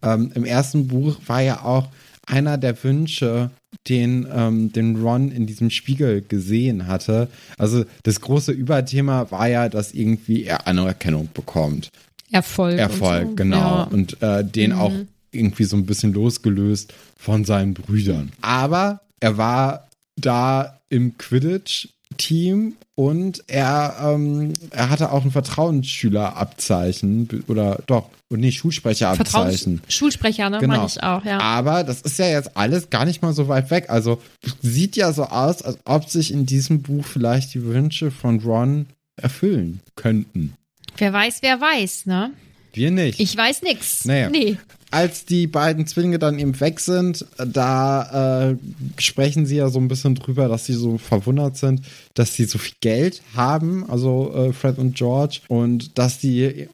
[0.03, 1.88] ähm, Im ersten Buch war ja auch
[2.27, 3.51] einer der Wünsche,
[3.90, 7.29] den, ähm, den Ron in diesem Spiegel gesehen hatte.
[7.59, 11.90] Also das große Überthema war ja, dass irgendwie er Anerkennung bekommt.
[12.31, 12.79] Erfolg.
[12.79, 13.35] Erfolg, so.
[13.35, 13.57] genau.
[13.59, 13.83] Ja.
[13.83, 14.94] Und äh, den auch
[15.31, 18.33] irgendwie so ein bisschen losgelöst von seinen Brüdern.
[18.40, 27.44] Aber er war da im Quidditch Team und er, ähm, er hatte auch ein Vertrauensschülerabzeichen
[27.46, 29.81] oder doch, und nee, Schulsprecherabzeichen.
[29.88, 30.59] Schulsprecher, ne?
[30.59, 30.74] Genau.
[30.74, 31.40] Meine ich auch, ja.
[31.40, 33.87] Aber das ist ja jetzt alles gar nicht mal so weit weg.
[33.88, 34.20] Also
[34.61, 38.87] sieht ja so aus, als ob sich in diesem Buch vielleicht die Wünsche von Ron
[39.16, 40.52] erfüllen könnten.
[40.98, 42.33] Wer weiß, wer weiß, ne?
[42.74, 43.18] Wir nicht.
[43.18, 44.04] Ich weiß nix.
[44.04, 44.28] Naja.
[44.28, 44.59] Nee.
[44.90, 48.57] Als die beiden Zwillinge dann eben weg sind, da äh,
[48.98, 51.83] sprechen sie ja so ein bisschen drüber, dass sie so verwundert sind,
[52.14, 56.68] dass sie so viel Geld haben, also äh, Fred und George, und dass sie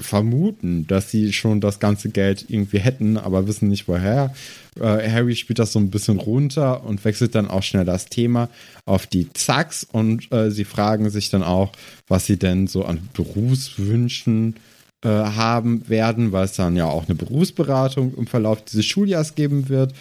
[0.00, 4.34] vermuten, dass sie schon das ganze Geld irgendwie hätten, aber wissen nicht woher.
[4.78, 8.50] Äh, Harry spielt das so ein bisschen runter und wechselt dann auch schnell das Thema
[8.84, 11.72] auf die Zacks und äh, sie fragen sich dann auch,
[12.06, 14.60] was sie denn so an Berufswünschen äh,
[15.06, 19.92] haben werden, weil es dann ja auch eine Berufsberatung im Verlauf dieses Schuljahrs geben wird.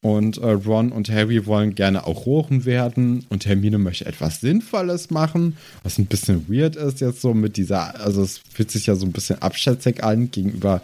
[0.00, 5.56] Und äh, Ron und Harry wollen gerne Auroren werden und Hermine möchte etwas Sinnvolles machen,
[5.82, 9.06] was ein bisschen weird ist jetzt so mit dieser, also es fühlt sich ja so
[9.06, 10.82] ein bisschen abschätzig an gegenüber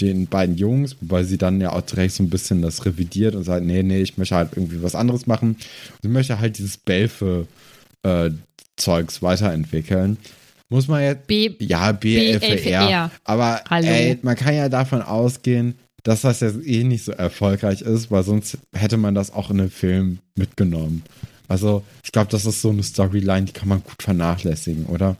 [0.00, 3.44] den beiden Jungs, wobei sie dann ja auch direkt so ein bisschen das revidiert und
[3.44, 5.56] sagt, nee, nee, ich möchte halt irgendwie was anderes machen.
[6.00, 10.16] Sie möchte halt dieses Belfe-Zeugs weiterentwickeln.
[10.72, 11.26] Muss man jetzt.
[11.26, 12.38] B ja, BLFR.
[12.38, 13.10] BLFR.
[13.24, 13.86] Aber Hallo.
[13.86, 18.22] ey, man kann ja davon ausgehen, dass das jetzt eh nicht so erfolgreich ist, weil
[18.22, 21.02] sonst hätte man das auch in einem Film mitgenommen.
[21.46, 25.16] Also, ich glaube, das ist so eine Storyline, die kann man gut vernachlässigen, oder?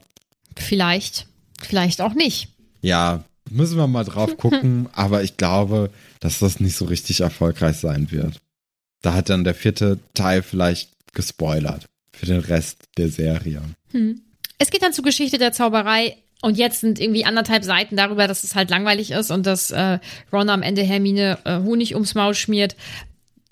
[0.56, 1.26] Vielleicht.
[1.60, 2.48] Vielleicht auch nicht.
[2.80, 7.76] Ja, müssen wir mal drauf gucken, aber ich glaube, dass das nicht so richtig erfolgreich
[7.76, 8.40] sein wird.
[9.02, 13.60] Da hat dann der vierte Teil vielleicht gespoilert für den Rest der Serie.
[14.58, 18.44] Es geht dann zur Geschichte der Zauberei und jetzt sind irgendwie anderthalb Seiten darüber, dass
[18.44, 19.98] es halt langweilig ist und dass äh,
[20.32, 22.76] Ron am Ende Hermine äh, Honig ums Maul schmiert,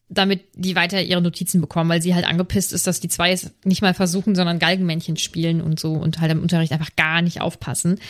[0.08, 3.52] damit die weiter ihre Notizen bekommen, weil sie halt angepisst ist, dass die zwei es
[3.64, 7.40] nicht mal versuchen, sondern Galgenmännchen spielen und so und halt im Unterricht einfach gar nicht
[7.40, 8.00] aufpassen.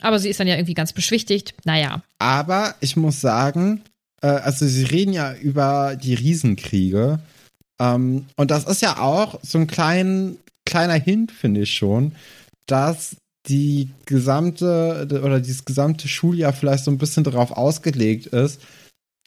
[0.00, 1.54] Aber sie ist dann ja irgendwie ganz beschwichtigt.
[1.64, 3.82] Naja, Aber ich muss sagen,
[4.20, 7.20] äh, also sie reden ja über die Riesenkriege.
[7.80, 12.14] Ähm, und das ist ja auch so ein klein, kleiner Hint, finde ich schon,
[12.66, 13.16] dass
[13.48, 18.60] die gesamte oder dieses gesamte Schuljahr vielleicht so ein bisschen darauf ausgelegt ist,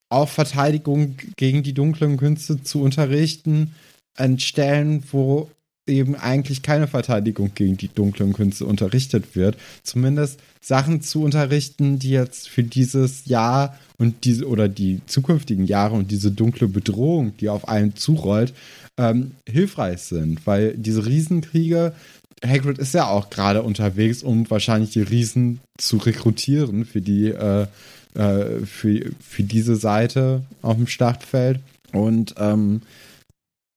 [0.10, 3.76] auch Verteidigung gegen die dunklen Künste zu unterrichten
[4.18, 5.50] an Stellen, wo
[5.88, 9.58] eben eigentlich keine Verteidigung gegen die dunklen Künste unterrichtet wird.
[9.84, 15.96] Zumindest Sachen zu unterrichten, die jetzt für dieses Jahr und diese oder die zukünftigen Jahre
[15.96, 18.54] und diese dunkle Bedrohung, die auf einen zurollt,
[18.98, 20.46] ähm, hilfreich sind.
[20.46, 21.94] Weil diese Riesenkriege,
[22.44, 27.68] Hagrid ist ja auch gerade unterwegs, um wahrscheinlich die Riesen zu rekrutieren für die äh,
[28.16, 31.60] äh, für, für diese Seite auf dem Startfeld.
[31.92, 32.82] Und ähm,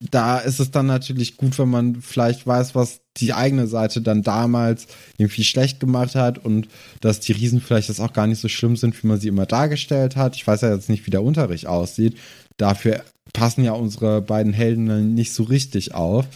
[0.00, 4.22] da ist es dann natürlich gut, wenn man vielleicht weiß, was die eigene Seite dann
[4.22, 6.68] damals irgendwie schlecht gemacht hat und
[7.00, 9.46] dass die Riesen vielleicht das auch gar nicht so schlimm sind, wie man sie immer
[9.46, 10.36] dargestellt hat.
[10.36, 12.16] Ich weiß ja jetzt nicht, wie der Unterricht aussieht.
[12.58, 16.26] Dafür passen ja unsere beiden Helden dann nicht so richtig auf.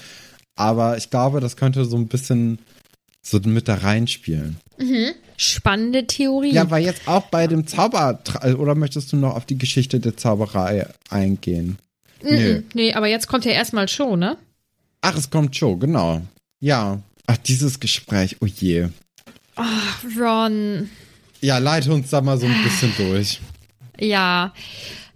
[0.57, 2.59] Aber ich glaube, das könnte so ein bisschen
[3.23, 4.57] so mit da reinspielen.
[5.37, 6.53] spannende Theorie.
[6.53, 8.19] Ja, weil jetzt auch bei dem Zauber,
[8.59, 11.79] oder möchtest du noch auf die Geschichte der Zauberei eingehen?
[12.25, 12.63] Nö.
[12.75, 14.37] Nee, aber jetzt kommt ja erstmal Show, ne?
[15.01, 16.23] Ach, es kommt Joe, genau.
[16.61, 17.01] Ja.
[17.27, 18.89] Ach, dieses Gespräch, oh je.
[20.19, 20.89] Ron.
[21.41, 23.41] Ja, leite uns da mal so ein bisschen durch.
[23.99, 24.53] Ja.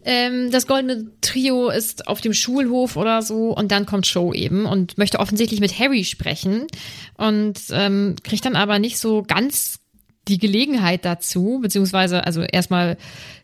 [0.04, 4.64] Ähm, das goldene Trio ist auf dem Schulhof oder so und dann kommt Show eben
[4.64, 6.68] und möchte offensichtlich mit Harry sprechen
[7.16, 9.80] und ähm, kriegt dann aber nicht so ganz
[10.28, 12.96] die Gelegenheit dazu, beziehungsweise also erstmal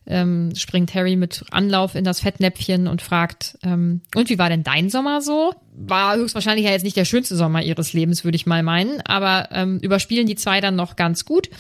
[0.06, 4.64] ähm, springt Harry mit Anlauf in das Fettnäpfchen und fragt, ähm, und wie war denn
[4.64, 5.54] dein Sommer so?
[5.74, 9.48] War höchstwahrscheinlich ja jetzt nicht der schönste Sommer ihres Lebens, würde ich mal meinen, aber
[9.52, 11.50] ähm, überspielen die zwei dann noch ganz gut.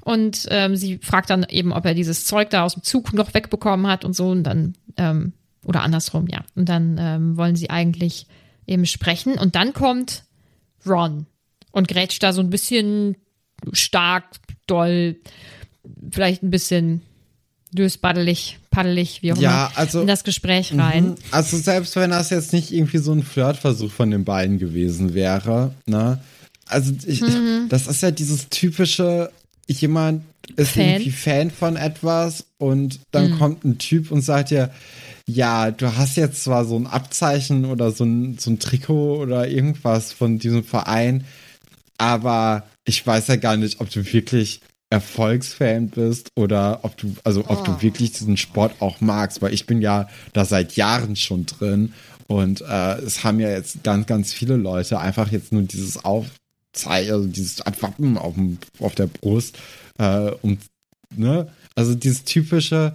[0.00, 3.34] Und ähm, sie fragt dann eben, ob er dieses Zeug da aus dem Zug noch
[3.34, 5.32] wegbekommen hat und so und dann, ähm,
[5.64, 6.40] oder andersrum, ja.
[6.56, 8.26] Und dann ähm, wollen sie eigentlich
[8.66, 10.24] eben sprechen und dann kommt
[10.84, 11.26] Ron
[11.70, 13.16] und grätscht da so ein bisschen
[13.72, 14.24] stark,
[14.66, 15.16] doll,
[16.10, 17.02] vielleicht ein bisschen
[17.72, 21.04] dösbaddelig, paddelig, wie auch Ja, immer, also- in das Gespräch rein.
[21.10, 21.14] Mhm.
[21.30, 25.72] Also selbst wenn das jetzt nicht irgendwie so ein Flirtversuch von den beiden gewesen wäre,
[25.86, 26.20] ne?
[26.66, 27.66] Also ich, Mhm.
[27.68, 29.30] das ist ja dieses typische,
[29.68, 30.22] jemand
[30.56, 30.84] ist Fan.
[30.84, 33.38] irgendwie Fan von etwas und dann Mhm.
[33.38, 34.70] kommt ein Typ und sagt dir,
[35.26, 39.48] ja, du hast jetzt zwar so ein Abzeichen oder so ein, so ein Trikot oder
[39.48, 41.24] irgendwas von diesem Verein,
[41.98, 47.40] aber ich weiß ja gar nicht, ob du wirklich Erfolgsfan bist oder ob du, also
[47.48, 47.64] ob Oh.
[47.72, 51.92] du wirklich diesen Sport auch magst, weil ich bin ja da seit Jahren schon drin
[52.28, 57.12] Und äh, es haben ja jetzt ganz, ganz viele Leute einfach jetzt nur dieses Aufzeichen,
[57.12, 59.56] also dieses Wappen auf, dem, auf der Brust,
[59.98, 60.58] äh, und,
[61.14, 61.46] ne?
[61.76, 62.94] Also dieses typische,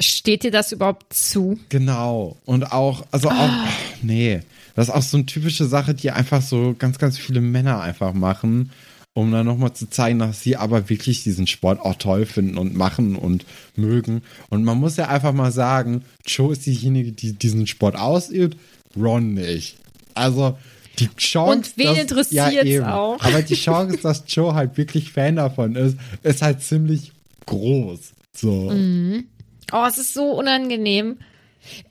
[0.00, 1.56] Steht dir das überhaupt zu?
[1.68, 2.36] Genau.
[2.46, 3.66] Und auch, also auch, Ah.
[3.68, 4.40] ach, nee.
[4.74, 8.12] Das ist auch so eine typische Sache, die einfach so ganz, ganz viele Männer einfach
[8.12, 8.70] machen,
[9.12, 12.74] um dann nochmal zu zeigen, dass sie aber wirklich diesen Sport auch toll finden und
[12.74, 13.44] machen und
[13.76, 14.22] mögen.
[14.50, 18.56] Und man muss ja einfach mal sagen, Joe ist diejenige, die diesen Sport ausübt,
[18.96, 19.76] Ron nicht.
[20.14, 20.58] Also,
[20.98, 21.52] die Chance.
[21.52, 22.84] Und wen interessiert's eben.
[22.84, 23.20] auch?
[23.20, 27.12] Aber die Chance, dass Joe halt wirklich Fan davon ist, ist halt ziemlich
[27.46, 28.12] groß.
[28.32, 28.70] So.
[28.70, 29.26] Mhm.
[29.72, 31.18] Oh, es ist so unangenehm.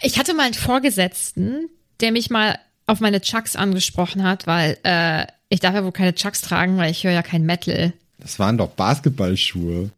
[0.02, 1.70] Ich hatte mal einen Vorgesetzten,
[2.00, 6.16] der mich mal auf meine Chucks angesprochen hat, weil äh, ich darf ja wohl keine
[6.16, 7.94] Chucks tragen, weil ich höre ja kein Metal.
[8.20, 9.90] Das waren doch Basketballschuhe.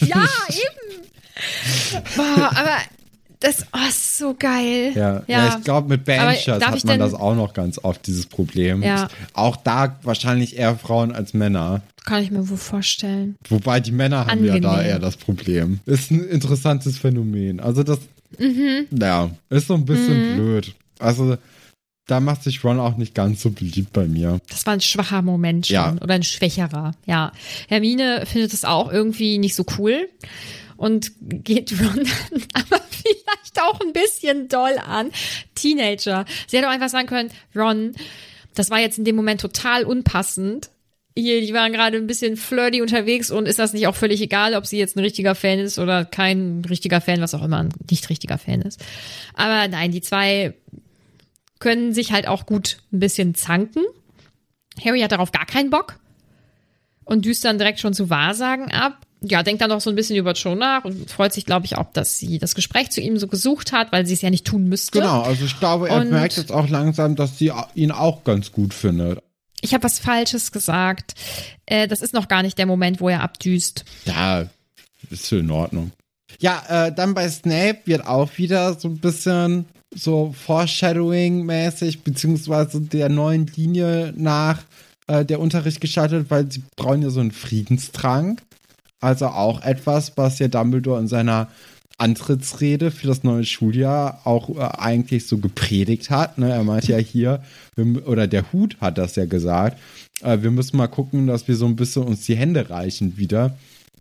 [0.00, 1.08] Ja, eben.
[2.16, 2.76] Boah, aber
[3.40, 4.92] das oh, ist so geil.
[4.94, 5.56] Ja, ja.
[5.56, 8.82] ich glaube, mit Bandshirts hat man das auch noch ganz oft, dieses Problem.
[8.82, 9.08] Ja.
[9.32, 11.82] Auch da wahrscheinlich eher Frauen als Männer.
[12.04, 13.36] Kann ich mir wohl vorstellen.
[13.48, 14.90] Wobei die Männer haben ja da Angenehm.
[14.90, 15.80] eher das Problem.
[15.86, 17.60] Ist ein interessantes Phänomen.
[17.60, 18.00] Also das,
[18.38, 18.86] Mhm.
[18.90, 20.74] ja, ist so ein bisschen blöd.
[20.98, 21.38] Also
[22.08, 24.40] da macht sich Ron auch nicht ganz so beliebt bei mir.
[24.48, 25.74] Das war ein schwacher Moment schon.
[25.74, 25.96] Ja.
[26.00, 26.92] Oder ein schwächerer.
[27.06, 27.32] Ja.
[27.68, 30.08] Hermine findet es auch irgendwie nicht so cool.
[30.78, 31.96] Und geht Ron
[32.30, 35.10] dann aber vielleicht auch ein bisschen doll an.
[35.54, 36.24] Teenager.
[36.46, 37.94] Sie hätte auch einfach sagen können, Ron,
[38.54, 40.70] das war jetzt in dem Moment total unpassend.
[41.14, 44.54] Hier, die waren gerade ein bisschen flirty unterwegs und ist das nicht auch völlig egal,
[44.54, 47.74] ob sie jetzt ein richtiger Fan ist oder kein richtiger Fan, was auch immer ein
[47.90, 48.82] nicht richtiger Fan ist.
[49.34, 50.54] Aber nein, die zwei
[51.60, 53.82] können sich halt auch gut ein bisschen zanken.
[54.84, 55.98] Harry hat darauf gar keinen Bock
[57.04, 58.98] und düst dann direkt schon zu Wahrsagen ab.
[59.20, 61.76] Ja, denkt dann noch so ein bisschen über Joe nach und freut sich, glaube ich,
[61.76, 64.46] auch, dass sie das Gespräch zu ihm so gesucht hat, weil sie es ja nicht
[64.46, 65.00] tun müsste.
[65.00, 68.52] Genau, also ich glaube, er Und- merkt jetzt auch langsam, dass sie ihn auch ganz
[68.52, 69.20] gut findet.
[69.60, 71.14] Ich habe was Falsches gesagt.
[71.66, 73.84] Äh, das ist noch gar nicht der Moment, wo er abdüst.
[74.04, 74.46] Ja,
[75.10, 75.90] ist in Ordnung.
[76.38, 83.08] Ja, äh, dann bei Snape wird auch wieder so ein bisschen so Foreshadowing-mäßig, beziehungsweise der
[83.08, 84.62] neuen Linie nach
[85.06, 88.42] äh, der Unterricht gestaltet, weil sie brauchen ja so einen Friedenstrank.
[89.00, 91.48] Also auch etwas, was ja Dumbledore in seiner
[91.98, 96.38] Antrittsrede für das neue Schuljahr auch äh, eigentlich so gepredigt hat.
[96.38, 96.50] Ne?
[96.50, 97.42] Er meinte ja hier,
[98.04, 99.78] oder der Hut hat das ja gesagt,
[100.22, 103.56] äh, wir müssen mal gucken, dass wir so ein bisschen uns die Hände reichen wieder.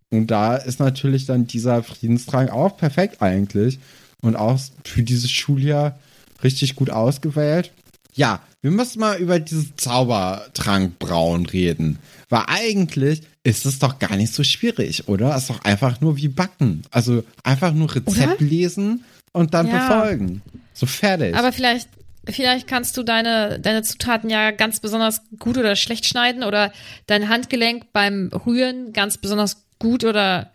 [0.09, 3.79] Und da ist natürlich dann dieser Friedenstrank auch perfekt eigentlich
[4.21, 5.99] und auch für dieses Schuljahr
[6.43, 7.71] richtig gut ausgewählt.
[8.15, 11.99] Ja, wir müssen mal über dieses Zaubertrankbrauen reden.
[12.29, 15.35] Weil eigentlich ist es doch gar nicht so schwierig, oder?
[15.35, 16.81] Es ist doch einfach nur wie Backen.
[16.91, 18.49] Also einfach nur Rezept Oder?
[18.49, 19.77] lesen und dann Ja.
[19.77, 20.41] befolgen.
[20.73, 21.35] So fertig.
[21.35, 21.89] Aber vielleicht,
[22.27, 26.73] vielleicht kannst du deine, deine Zutaten ja ganz besonders gut oder schlecht schneiden oder
[27.05, 30.51] dein Handgelenk beim Rühren ganz besonders gut oder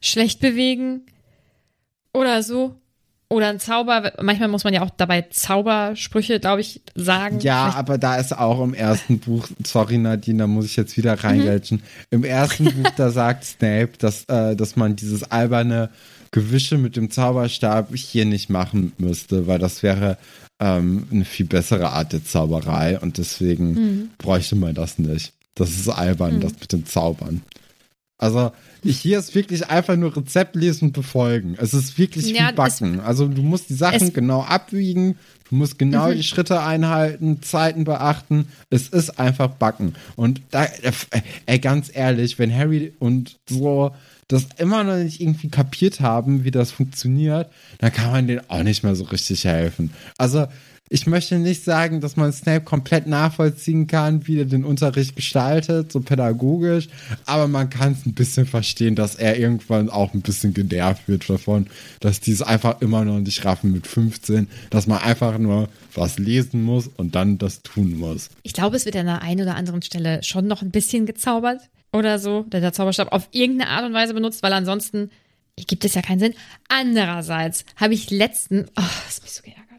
[0.00, 1.02] schlecht bewegen
[2.12, 2.74] oder so.
[3.32, 7.40] Oder ein Zauber, manchmal muss man ja auch dabei Zaubersprüche, glaube ich, sagen.
[7.40, 10.96] Ja, Vielleicht- aber da ist auch im ersten Buch, sorry Nadine, da muss ich jetzt
[10.98, 11.82] wieder reingrätschen.
[12.10, 15.88] Im ersten Buch, da sagt Snape, dass, äh, dass man dieses alberne
[16.30, 20.18] Gewische mit dem Zauberstab hier nicht machen müsste, weil das wäre
[20.60, 25.32] ähm, eine viel bessere Art der Zauberei und deswegen bräuchte man das nicht.
[25.54, 27.42] Das ist albern, das mit dem Zaubern.
[28.22, 28.52] Also
[28.84, 31.56] hier ist wirklich einfach nur Rezept lesen und befolgen.
[31.58, 33.00] Es ist wirklich Ja, wie Backen.
[33.00, 35.16] also du musst die Sachen es- genau abwiegen,
[35.50, 38.46] du musst genau die Schritte einhalten, Zeiten beachten.
[38.70, 39.94] Es ist einfach Backen.
[40.14, 40.68] Und da,
[41.46, 43.90] ey, ganz ehrlich, wenn Harry und so
[44.28, 48.62] das immer noch nicht irgendwie kapiert haben, wie das funktioniert, dann kann man denen auch
[48.62, 49.90] nicht mehr so richtig helfen.
[50.16, 50.46] Also
[50.92, 55.90] ich möchte nicht sagen, dass man Snape komplett nachvollziehen kann, wie er den Unterricht gestaltet,
[55.90, 56.88] so pädagogisch,
[57.24, 61.30] aber man kann es ein bisschen verstehen, dass er irgendwann auch ein bisschen genervt wird
[61.30, 61.66] davon,
[62.00, 66.18] dass die es einfach immer noch nicht raffen mit 15, dass man einfach nur was
[66.18, 68.28] lesen muss und dann das tun muss.
[68.42, 71.60] Ich glaube, es wird an der einen oder anderen Stelle schon noch ein bisschen gezaubert
[71.92, 75.10] oder so, der, der Zauberstab auf irgendeine Art und Weise benutzt, weil ansonsten
[75.56, 76.34] gibt es ja keinen Sinn.
[76.68, 79.71] Andererseits habe ich letzten, oh, das hat mich so geärgert.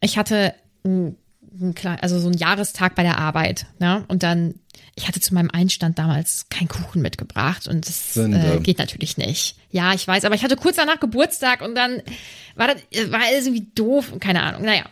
[0.00, 1.16] Ich hatte ein,
[1.60, 4.04] ein klein, also so einen Jahrestag bei der Arbeit, ne?
[4.08, 4.54] Und dann,
[4.94, 9.56] ich hatte zu meinem Einstand damals keinen Kuchen mitgebracht und das äh, geht natürlich nicht.
[9.70, 12.02] Ja, ich weiß, aber ich hatte kurz danach Geburtstag und dann
[12.54, 14.62] war das war alles irgendwie doof und keine Ahnung.
[14.62, 14.84] Naja.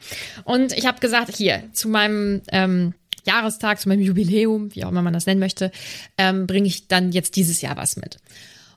[0.45, 2.95] Und ich habe gesagt, hier, zu meinem ähm,
[3.27, 5.73] Jahrestag, zu meinem Jubiläum, wie auch immer man das nennen möchte,
[6.17, 8.19] ähm, bringe ich dann jetzt dieses Jahr was mit.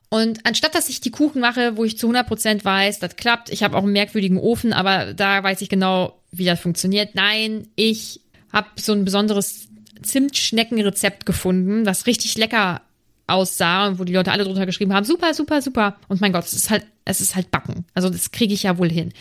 [0.09, 3.61] Und anstatt dass ich die Kuchen mache, wo ich zu 100% weiß, das klappt, ich
[3.61, 7.15] habe auch einen merkwürdigen Ofen, aber da weiß ich genau, wie das funktioniert.
[7.15, 8.21] Nein, ich
[8.51, 9.67] habe so ein besonderes
[10.01, 12.81] Zimtschneckenrezept gefunden, das richtig lecker
[13.27, 15.97] aussah und wo die Leute alle drunter geschrieben haben, super, super, super.
[16.07, 17.85] Und mein Gott, es ist halt, es ist halt Backen.
[17.93, 19.13] Also das kriege ich ja wohl hin.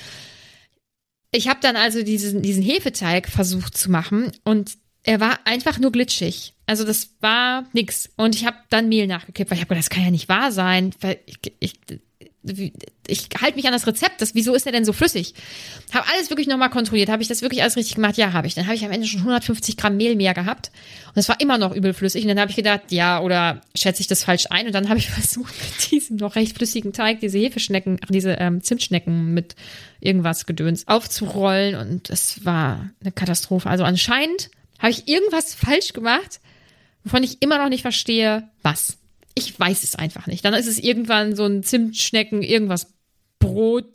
[1.30, 5.92] Ich habe dann also diesen, diesen Hefeteig versucht zu machen und er war einfach nur
[5.92, 6.54] glitschig.
[6.66, 8.10] Also das war nix.
[8.16, 10.52] Und ich habe dann Mehl nachgekippt, weil ich habe gedacht, das kann ja nicht wahr
[10.52, 10.94] sein.
[11.00, 11.74] Weil ich, ich,
[12.42, 14.20] ich halte mich an das Rezept.
[14.20, 15.34] Das, wieso ist er denn so flüssig?
[15.92, 17.08] Habe alles wirklich nochmal kontrolliert.
[17.08, 18.16] Habe ich das wirklich alles richtig gemacht?
[18.16, 18.54] Ja, habe ich.
[18.54, 20.70] Dann habe ich am Ende schon 150 Gramm Mehl mehr gehabt.
[21.08, 22.22] Und es war immer noch übelflüssig.
[22.22, 24.66] Und dann habe ich gedacht, ja, oder schätze ich das falsch ein?
[24.66, 28.62] Und dann habe ich versucht, mit diesem noch recht flüssigen Teig diese Hefeschnecken, diese ähm,
[28.62, 29.56] Zimtschnecken mit
[30.00, 31.74] irgendwas Gedöns aufzurollen.
[31.74, 33.68] Und es war eine Katastrophe.
[33.68, 36.40] Also anscheinend habe ich irgendwas falsch gemacht,
[37.02, 38.98] wovon ich immer noch nicht verstehe, was.
[39.38, 40.44] Ich weiß es einfach nicht.
[40.44, 42.88] Dann ist es irgendwann so ein Zimtschnecken, irgendwas
[43.38, 43.88] Brotklumpen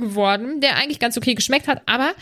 [0.00, 2.12] geworden, der eigentlich ganz okay geschmeckt hat, aber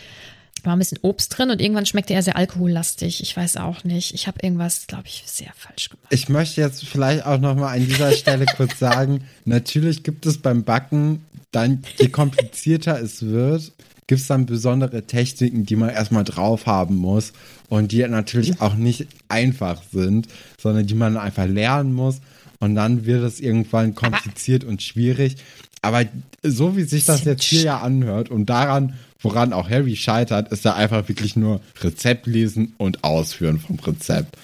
[0.62, 3.22] war ein bisschen Obst drin und irgendwann schmeckte er sehr alkohollastig.
[3.22, 4.14] Ich weiß auch nicht.
[4.14, 6.08] Ich habe irgendwas, glaube ich, sehr falsch gemacht.
[6.10, 10.38] Ich möchte jetzt vielleicht auch noch mal an dieser Stelle kurz sagen, natürlich gibt es
[10.38, 13.72] beim Backen dann, je komplizierter es wird,
[14.06, 17.32] gibt es dann besondere Techniken, die man erstmal drauf haben muss
[17.68, 20.28] und die natürlich auch nicht einfach sind,
[20.58, 22.20] sondern die man einfach lernen muss
[22.60, 25.36] und dann wird es irgendwann kompliziert und schwierig.
[25.82, 26.04] Aber
[26.42, 30.64] so wie sich das jetzt hier ja anhört und daran, woran auch Harry scheitert, ist
[30.64, 34.36] da einfach wirklich nur Rezept lesen und ausführen vom Rezept.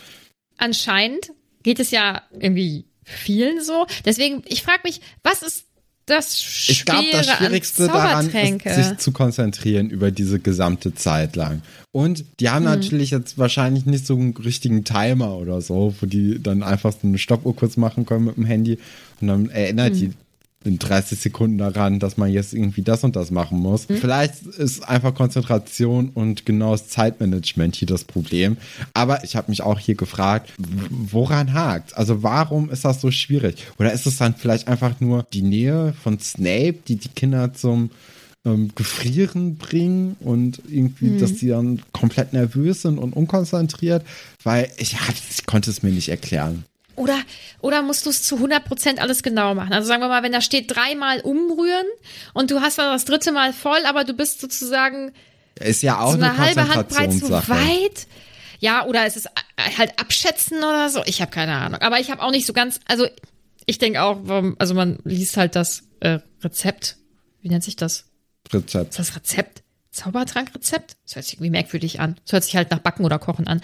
[0.57, 1.33] Anscheinend
[1.63, 3.87] geht es ja irgendwie vielen so.
[4.05, 5.65] Deswegen, ich frage mich, was ist
[6.07, 11.37] das Schwere Ich glaube, das Schwierigste daran ist, sich zu konzentrieren über diese gesamte Zeit
[11.37, 11.63] lang.
[11.93, 12.71] Und die haben mhm.
[12.71, 17.07] natürlich jetzt wahrscheinlich nicht so einen richtigen Timer oder so, wo die dann einfach so
[17.07, 18.79] eine Stoppuhr kurz machen können mit dem Handy
[19.21, 19.99] und dann erinnert mhm.
[19.99, 20.13] die
[20.65, 23.89] in 30 Sekunden daran, dass man jetzt irgendwie das und das machen muss.
[23.89, 23.97] Mhm.
[23.97, 28.57] Vielleicht ist einfach Konzentration und genaues Zeitmanagement hier das Problem.
[28.95, 31.97] Aber ich habe mich auch hier gefragt, woran hakt?
[31.97, 33.67] Also warum ist das so schwierig?
[33.79, 37.91] Oder ist es dann vielleicht einfach nur die Nähe von Snape, die die Kinder zum
[38.45, 41.19] ähm, Gefrieren bringen und irgendwie, mhm.
[41.19, 44.05] dass die dann komplett nervös sind und unkonzentriert?
[44.43, 46.65] Weil ich, hab, ich konnte es mir nicht erklären.
[46.97, 47.19] Oder,
[47.61, 49.73] oder musst du es zu 100% alles genau machen?
[49.73, 51.87] Also sagen wir mal, wenn da steht dreimal umrühren
[52.35, 55.13] und du hast dann das dritte Mal voll, aber du bist sozusagen
[55.61, 58.07] ist ja auch so eine, eine halbe Handbreit zu weit.
[58.61, 59.27] Ja, oder ist es
[59.79, 61.03] halt abschätzen oder so?
[61.05, 61.81] Ich habe keine Ahnung.
[61.81, 63.07] Aber ich habe auch nicht so ganz, also
[63.67, 64.21] ich denke auch,
[64.59, 66.97] also man liest halt das äh, Rezept.
[67.41, 68.07] Wie nennt sich das?
[68.53, 68.91] Rezept.
[68.91, 69.63] Ist das Rezept?
[69.91, 70.97] Zaubertrankrezept?
[71.05, 72.17] Das hört sich irgendwie merkwürdig an.
[72.25, 73.61] Das hört sich halt nach Backen oder Kochen an.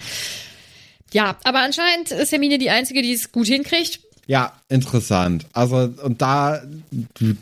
[1.11, 3.99] Ja, aber anscheinend ist Hermine die Einzige, die es gut hinkriegt.
[4.29, 5.47] Ja, interessant.
[5.53, 6.61] Also, und da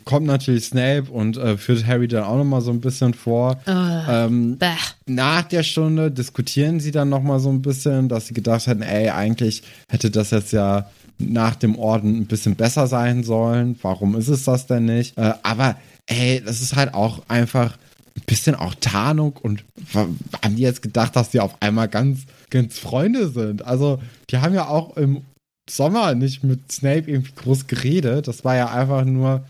[0.06, 3.60] kommt natürlich Snape und äh, führt Harry dann auch nochmal so ein bisschen vor.
[3.66, 4.58] Oh, ähm,
[5.04, 9.10] nach der Stunde diskutieren sie dann nochmal so ein bisschen, dass sie gedacht hätten, ey,
[9.10, 10.88] eigentlich hätte das jetzt ja
[11.18, 13.78] nach dem Orden ein bisschen besser sein sollen.
[13.82, 15.18] Warum ist es das denn nicht?
[15.18, 17.87] Äh, aber, ey, das ist halt auch einfach ein
[18.26, 19.64] bisschen auch Tarnung und
[19.94, 23.64] haben die jetzt gedacht, dass die auf einmal ganz ganz Freunde sind.
[23.64, 24.00] Also,
[24.30, 25.22] die haben ja auch im
[25.68, 28.28] Sommer nicht mit Snape irgendwie groß geredet.
[28.28, 29.44] Das war ja einfach nur,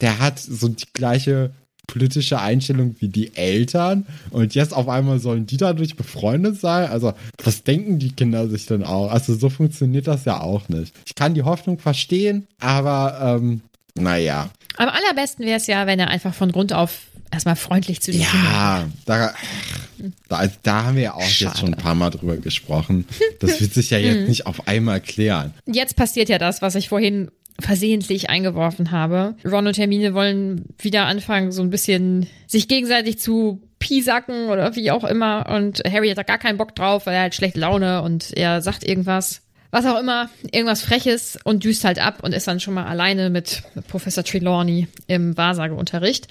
[0.00, 1.50] der hat so die gleiche
[1.86, 6.88] politische Einstellung wie die Eltern und jetzt auf einmal sollen die dadurch befreundet sein.
[6.88, 9.10] Also, was denken die Kinder sich denn auch?
[9.10, 10.94] Also, so funktioniert das ja auch nicht.
[11.06, 13.62] Ich kann die Hoffnung verstehen, aber ähm,
[13.94, 14.50] naja.
[14.76, 18.22] Am allerbesten wäre es ja, wenn er einfach von Grund auf erstmal freundlich zu den
[18.22, 19.34] ja, da,
[20.28, 21.50] da, da, haben wir ja auch Schade.
[21.50, 23.06] jetzt schon ein paar Mal drüber gesprochen.
[23.40, 25.54] Das wird sich ja jetzt nicht auf einmal klären.
[25.66, 29.34] Jetzt passiert ja das, was ich vorhin versehentlich eingeworfen habe.
[29.44, 34.90] Ron und Hermine wollen wieder anfangen, so ein bisschen sich gegenseitig zu piesacken oder wie
[34.90, 35.48] auch immer.
[35.50, 38.60] Und Harry hat da gar keinen Bock drauf, weil er hat schlechte Laune und er
[38.62, 42.74] sagt irgendwas was auch immer, irgendwas Freches und düst halt ab und ist dann schon
[42.74, 46.26] mal alleine mit Professor Trelawney im Wahrsageunterricht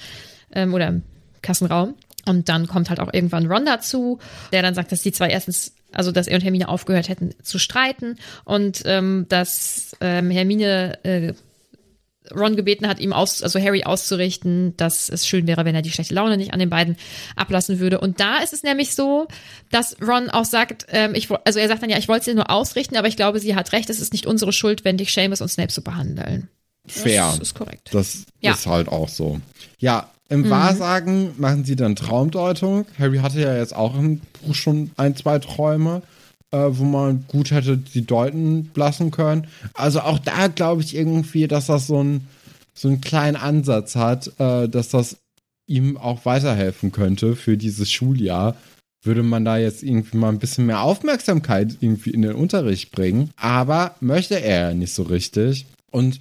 [0.53, 1.03] ähm, oder im
[1.41, 1.95] Kassenraum.
[2.25, 4.19] Und dann kommt halt auch irgendwann Ron dazu,
[4.51, 7.57] der dann sagt, dass die zwei erstens, also dass er und Hermine aufgehört hätten zu
[7.57, 11.33] streiten und ähm, dass ähm, Hermine äh,
[12.35, 15.91] Ron gebeten hat, ihm aus, also Harry auszurichten, dass es schön wäre, wenn er die
[15.91, 16.97] schlechte Laune nicht an den beiden
[17.35, 17.99] ablassen würde.
[17.99, 19.27] Und da ist es nämlich so,
[19.71, 22.49] dass Ron auch sagt, ähm, ich, also er sagt dann ja, ich wollte sie nur
[22.51, 25.41] ausrichten, aber ich glaube, sie hat recht, es ist nicht unsere Schuld, wenn dich Seamus
[25.41, 26.49] und Snape so behandeln.
[26.85, 27.31] Fair.
[27.31, 27.89] Das ist korrekt.
[27.91, 28.51] Das ja.
[28.51, 29.39] ist halt auch so.
[29.79, 30.49] Ja, im mhm.
[30.49, 32.85] Wahrsagen machen sie dann Traumdeutung.
[32.97, 36.03] Harry hatte ja jetzt auch im Buch schon ein, zwei Träume,
[36.51, 39.47] äh, wo man gut hätte sie deuten lassen können.
[39.73, 42.27] Also auch da glaube ich irgendwie, dass das so, ein,
[42.75, 45.17] so einen kleinen Ansatz hat, äh, dass das
[45.65, 48.55] ihm auch weiterhelfen könnte für dieses Schuljahr,
[49.03, 53.31] würde man da jetzt irgendwie mal ein bisschen mehr Aufmerksamkeit irgendwie in den Unterricht bringen.
[53.35, 55.65] Aber möchte er ja nicht so richtig.
[55.91, 56.19] Und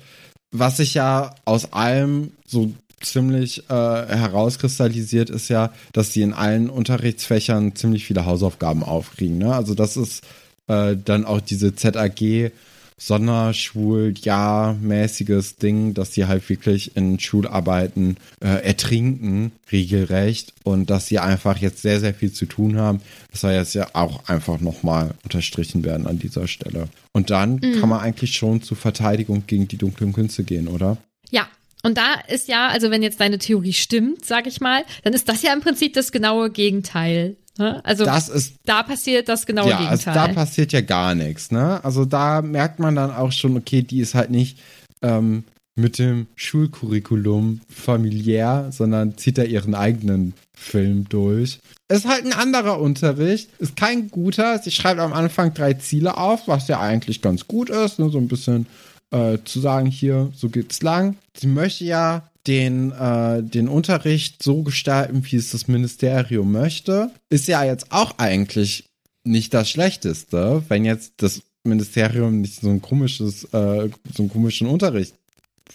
[0.51, 6.71] was sich ja aus allem so ziemlich äh, herauskristallisiert, ist ja, dass sie in allen
[6.71, 9.39] Unterrichtsfächern ziemlich viele Hausaufgaben aufkriegen.
[9.39, 9.55] Ne?
[9.55, 10.25] Also das ist
[10.67, 12.51] äh, dann auch diese ZAG
[12.99, 21.59] Sonderschul-Jahr-mäßiges Ding, dass sie halt wirklich in Schularbeiten äh, ertrinken, regelrecht, und dass sie einfach
[21.59, 23.01] jetzt sehr, sehr viel zu tun haben.
[23.31, 26.89] Das soll jetzt ja auch einfach nochmal unterstrichen werden an dieser Stelle.
[27.13, 27.79] Und dann mhm.
[27.81, 30.97] kann man eigentlich schon zur Verteidigung gegen die dunklen Künste gehen, oder?
[31.31, 31.47] Ja,
[31.83, 35.29] und da ist ja, also wenn jetzt deine Theorie stimmt, sag ich mal, dann ist
[35.29, 37.37] das ja im Prinzip das genaue Gegenteil.
[37.59, 37.85] Ne?
[37.85, 40.19] Also das ist, da passiert das genaue ja, Gegenteil.
[40.19, 41.51] Also da passiert ja gar nichts.
[41.51, 41.83] Ne?
[41.85, 44.59] Also da merkt man dann auch schon, okay, die ist halt nicht
[45.03, 45.45] ähm,
[45.79, 51.61] mit dem Schulcurriculum familiär, sondern zieht da ihren eigenen Film durch.
[51.89, 54.59] Ist halt ein anderer Unterricht, ist kein guter.
[54.59, 58.11] Sie schreibt am Anfang drei Ziele auf, was ja eigentlich ganz gut ist, ne?
[58.11, 58.67] so ein bisschen
[59.11, 61.17] äh, zu sagen, hier, so geht's lang.
[61.37, 67.11] Sie möchte ja den, äh, den Unterricht so gestalten, wie es das Ministerium möchte.
[67.29, 68.89] Ist ja jetzt auch eigentlich
[69.25, 74.67] nicht das Schlechteste, wenn jetzt das Ministerium nicht so ein komisches, äh, so einen komischen
[74.67, 75.15] Unterricht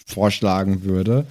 [0.06, 1.26] vorschlagen würde.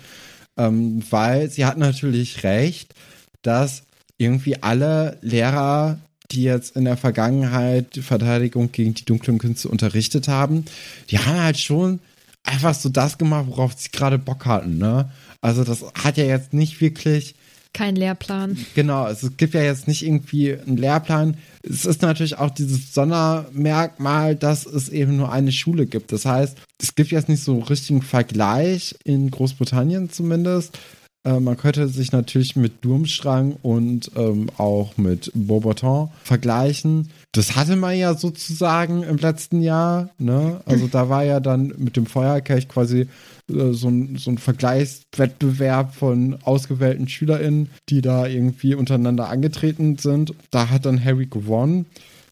[0.56, 2.94] Ähm, weil sie hat natürlich recht,
[3.42, 3.84] dass
[4.18, 6.00] irgendwie alle Lehrer
[6.32, 10.66] die jetzt in der Vergangenheit die Verteidigung gegen die dunklen Künste unterrichtet haben,
[11.10, 12.00] die haben halt schon
[12.44, 15.10] einfach so das gemacht, worauf sie gerade Bock hatten, ne?
[15.42, 17.36] Also das hat ja jetzt nicht wirklich
[17.74, 18.58] kein Lehrplan.
[18.76, 21.38] Genau, es gibt ja jetzt nicht irgendwie einen Lehrplan.
[21.64, 26.12] Es ist natürlich auch dieses Sondermerkmal, dass es eben nur eine Schule gibt.
[26.12, 30.78] Das heißt, es gibt jetzt nicht so einen richtigen Vergleich in Großbritannien zumindest.
[31.26, 37.10] Äh, man könnte sich natürlich mit Durmstrang und ähm, auch mit Beaubaton vergleichen.
[37.32, 40.10] Das hatte man ja sozusagen im letzten Jahr.
[40.18, 40.62] Ne?
[40.66, 43.08] Also da war ja dann mit dem Feuerkelch quasi
[43.50, 50.34] äh, so, ein, so ein Vergleichswettbewerb von ausgewählten SchülerInnen, die da irgendwie untereinander angetreten sind.
[50.52, 51.86] Da hat dann Harry gewonnen.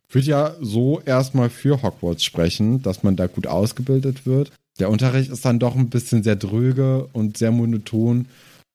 [0.09, 4.51] Wird ja so erstmal für Hogwarts sprechen, dass man da gut ausgebildet wird.
[4.77, 8.25] Der Unterricht ist dann doch ein bisschen sehr dröge und sehr monoton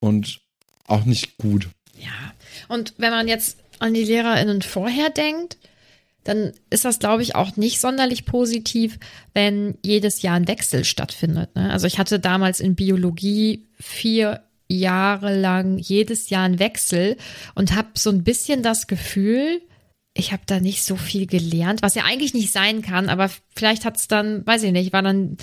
[0.00, 0.40] und
[0.86, 1.68] auch nicht gut.
[1.98, 2.34] Ja,
[2.68, 5.56] und wenn man jetzt an die LehrerInnen vorher denkt,
[6.24, 8.98] dann ist das, glaube ich, auch nicht sonderlich positiv,
[9.32, 11.54] wenn jedes Jahr ein Wechsel stattfindet.
[11.54, 11.70] Ne?
[11.70, 17.16] Also ich hatte damals in Biologie vier Jahre lang jedes Jahr einen Wechsel
[17.54, 19.62] und habe so ein bisschen das Gefühl,
[20.14, 23.84] ich habe da nicht so viel gelernt, was ja eigentlich nicht sein kann, aber vielleicht
[23.84, 25.36] hat es dann, weiß ich nicht, war dann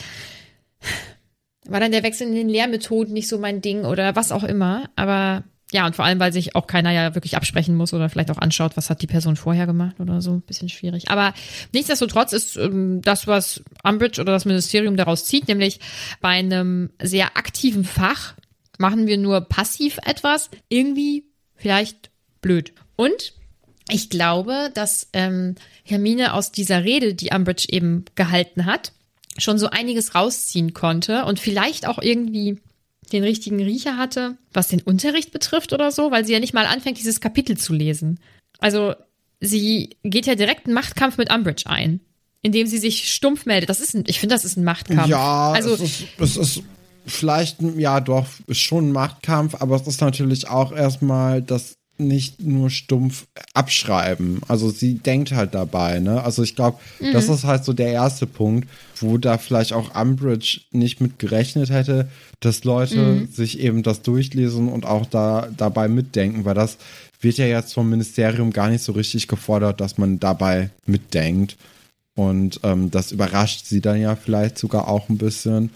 [1.68, 4.90] war dann der Wechsel in den Lehrmethoden nicht so mein Ding oder was auch immer.
[4.96, 5.44] Aber
[5.74, 8.38] ja, und vor allem, weil sich auch keiner ja wirklich absprechen muss oder vielleicht auch
[8.38, 10.40] anschaut, was hat die Person vorher gemacht oder so.
[10.46, 11.10] Bisschen schwierig.
[11.10, 11.34] Aber
[11.74, 15.80] nichtsdestotrotz ist ähm, das, was Umbridge oder das Ministerium daraus zieht, nämlich
[16.22, 18.36] bei einem sehr aktiven Fach
[18.78, 22.12] machen wir nur passiv etwas, irgendwie vielleicht
[22.42, 22.74] blöd.
[22.96, 23.34] Und
[23.90, 28.92] ich glaube, dass ähm, Hermine aus dieser Rede, die Umbridge eben gehalten hat,
[29.38, 32.60] schon so einiges rausziehen konnte und vielleicht auch irgendwie
[33.12, 36.66] den richtigen Riecher hatte, was den Unterricht betrifft oder so, weil sie ja nicht mal
[36.66, 38.20] anfängt, dieses Kapitel zu lesen.
[38.60, 38.96] Also
[39.40, 42.00] sie geht ja direkt einen Machtkampf mit Umbridge ein,
[42.42, 43.70] indem sie sich stumpf meldet.
[43.70, 45.08] Das ist ein, ich finde, das ist ein Machtkampf.
[45.08, 46.64] Ja, also es ist, es ist
[47.06, 52.42] vielleicht, ja doch, ist schon ein Machtkampf, aber es ist natürlich auch erstmal das nicht
[52.42, 54.42] nur stumpf abschreiben.
[54.48, 56.24] Also sie denkt halt dabei, ne?
[56.24, 57.14] Also ich glaube, mhm.
[57.14, 58.68] das ist halt so der erste Punkt,
[58.98, 63.28] wo da vielleicht auch Umbridge nicht mit gerechnet hätte, dass Leute mhm.
[63.28, 66.78] sich eben das durchlesen und auch da dabei mitdenken, weil das
[67.22, 71.58] wird ja jetzt vom Ministerium gar nicht so richtig gefordert, dass man dabei mitdenkt.
[72.16, 75.72] Und ähm, das überrascht sie dann ja vielleicht sogar auch ein bisschen.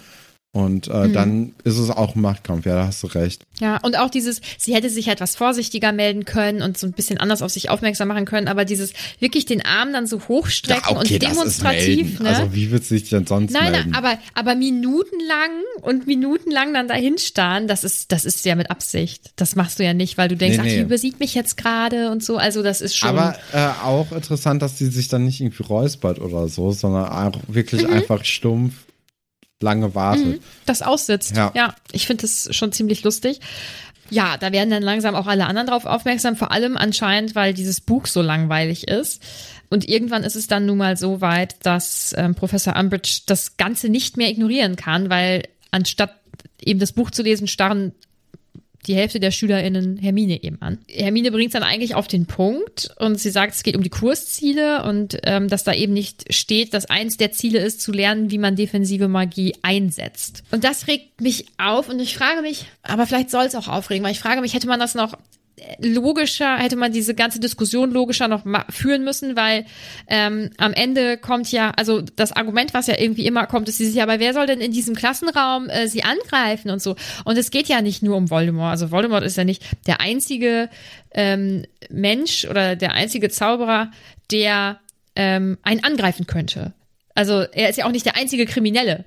[0.57, 1.13] Und äh, mhm.
[1.13, 3.43] dann ist es auch ein Machtkampf, ja, da hast du recht.
[3.59, 6.93] Ja, und auch dieses, sie hätte sich halt was vorsichtiger melden können und so ein
[6.93, 10.95] bisschen anders auf sich aufmerksam machen können, aber dieses wirklich den Arm dann so hochstrecken
[10.95, 12.19] ja, okay, und demonstrativ.
[12.19, 12.29] Ne?
[12.29, 13.91] Also wie wird sie sich denn sonst nein, melden?
[13.91, 15.51] Nein, aber, aber minutenlang
[15.81, 19.33] und minutenlang dann dahin starren, das ist, das ist ja mit Absicht.
[19.35, 20.69] Das machst du ja nicht, weil du denkst, nee, nee.
[20.71, 22.37] ach, die übersieht mich jetzt gerade und so.
[22.37, 23.09] Also das ist schon.
[23.09, 27.39] Aber äh, auch interessant, dass sie sich dann nicht irgendwie räuspert oder so, sondern auch
[27.47, 27.93] wirklich mhm.
[27.93, 28.73] einfach stumpf
[29.61, 30.25] lange wartet.
[30.25, 31.35] Mhm, das aussitzt.
[31.35, 33.39] Ja, ja ich finde das schon ziemlich lustig.
[34.09, 37.81] Ja, da werden dann langsam auch alle anderen drauf aufmerksam, vor allem anscheinend, weil dieses
[37.81, 39.21] Buch so langweilig ist.
[39.69, 43.89] Und irgendwann ist es dann nun mal so weit, dass ähm, Professor Umbridge das Ganze
[43.89, 46.15] nicht mehr ignorieren kann, weil anstatt
[46.61, 47.91] eben das Buch zu lesen, starren
[48.87, 50.79] die Hälfte der SchülerInnen Hermine eben an.
[50.89, 53.89] Hermine bringt es dann eigentlich auf den Punkt und sie sagt, es geht um die
[53.89, 58.31] Kursziele und ähm, dass da eben nicht steht, dass eins der Ziele ist, zu lernen,
[58.31, 60.43] wie man defensive Magie einsetzt.
[60.51, 64.03] Und das regt mich auf und ich frage mich, aber vielleicht soll es auch aufregen,
[64.03, 65.17] weil ich frage mich, hätte man das noch
[65.79, 69.65] logischer, hätte man diese ganze Diskussion logischer noch führen müssen, weil
[70.07, 73.95] ähm, am Ende kommt ja, also das Argument, was ja irgendwie immer kommt, ist dieses,
[73.95, 76.95] ja, aber wer soll denn in diesem Klassenraum äh, sie angreifen und so?
[77.25, 78.71] Und es geht ja nicht nur um Voldemort.
[78.71, 80.69] Also Voldemort ist ja nicht der einzige
[81.11, 83.91] ähm, Mensch oder der einzige Zauberer,
[84.31, 84.79] der
[85.15, 86.73] ähm, einen angreifen könnte.
[87.15, 89.05] Also er ist ja auch nicht der einzige Kriminelle.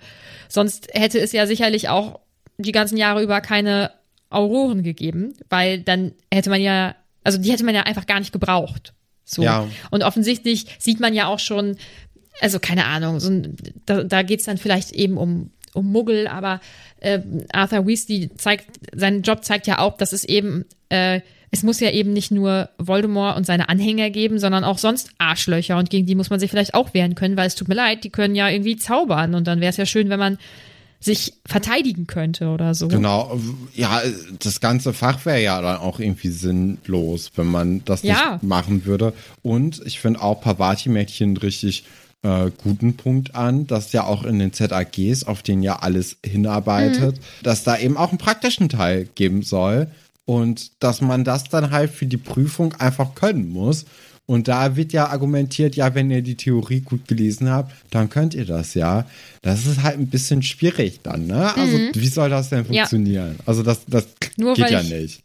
[0.48, 2.18] Sonst hätte es ja sicherlich auch
[2.58, 3.92] die ganzen Jahre über keine
[4.30, 8.32] Auroren gegeben, weil dann hätte man ja, also die hätte man ja einfach gar nicht
[8.32, 8.94] gebraucht.
[9.24, 9.42] So.
[9.42, 9.68] Ja.
[9.90, 11.76] Und offensichtlich sieht man ja auch schon,
[12.40, 13.42] also keine Ahnung, so,
[13.86, 16.60] da, da geht es dann vielleicht eben um, um Muggel, aber
[17.00, 17.20] äh,
[17.52, 21.20] Arthur Weasley zeigt, sein Job zeigt ja auch, dass es eben, äh,
[21.50, 25.76] es muss ja eben nicht nur Voldemort und seine Anhänger geben, sondern auch sonst Arschlöcher
[25.76, 28.04] und gegen die muss man sich vielleicht auch wehren können, weil es tut mir leid,
[28.04, 30.38] die können ja irgendwie zaubern und dann wäre es ja schön, wenn man
[31.00, 32.88] sich verteidigen könnte oder so.
[32.88, 33.40] Genau,
[33.74, 34.02] ja,
[34.38, 38.32] das ganze Fach wäre ja dann auch irgendwie sinnlos, wenn man das Ja.
[38.34, 39.14] nicht machen würde.
[39.42, 41.84] Und ich finde auch Pavati-Mädchen richtig
[42.22, 47.18] äh, guten Punkt an, dass ja auch in den ZAGs, auf den ja alles hinarbeitet,
[47.42, 49.86] dass da eben auch einen praktischen Teil geben soll
[50.26, 53.86] und dass man das dann halt für die Prüfung einfach können muss.
[54.30, 58.32] Und da wird ja argumentiert, ja, wenn ihr die Theorie gut gelesen habt, dann könnt
[58.32, 59.04] ihr das ja.
[59.42, 61.52] Das ist halt ein bisschen schwierig dann, ne?
[61.56, 62.82] Also, wie soll das denn Ja.
[62.86, 63.40] funktionieren?
[63.44, 64.06] Also, das, das
[64.36, 65.22] Nur geht ja ich- nicht.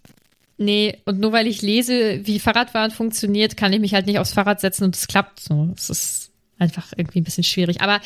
[0.58, 4.34] Nee, und nur weil ich lese, wie Fahrradfahren funktioniert, kann ich mich halt nicht aufs
[4.34, 5.70] Fahrrad setzen und es klappt so.
[5.78, 7.82] Es ist einfach irgendwie ein bisschen schwierig.
[7.82, 8.00] Aber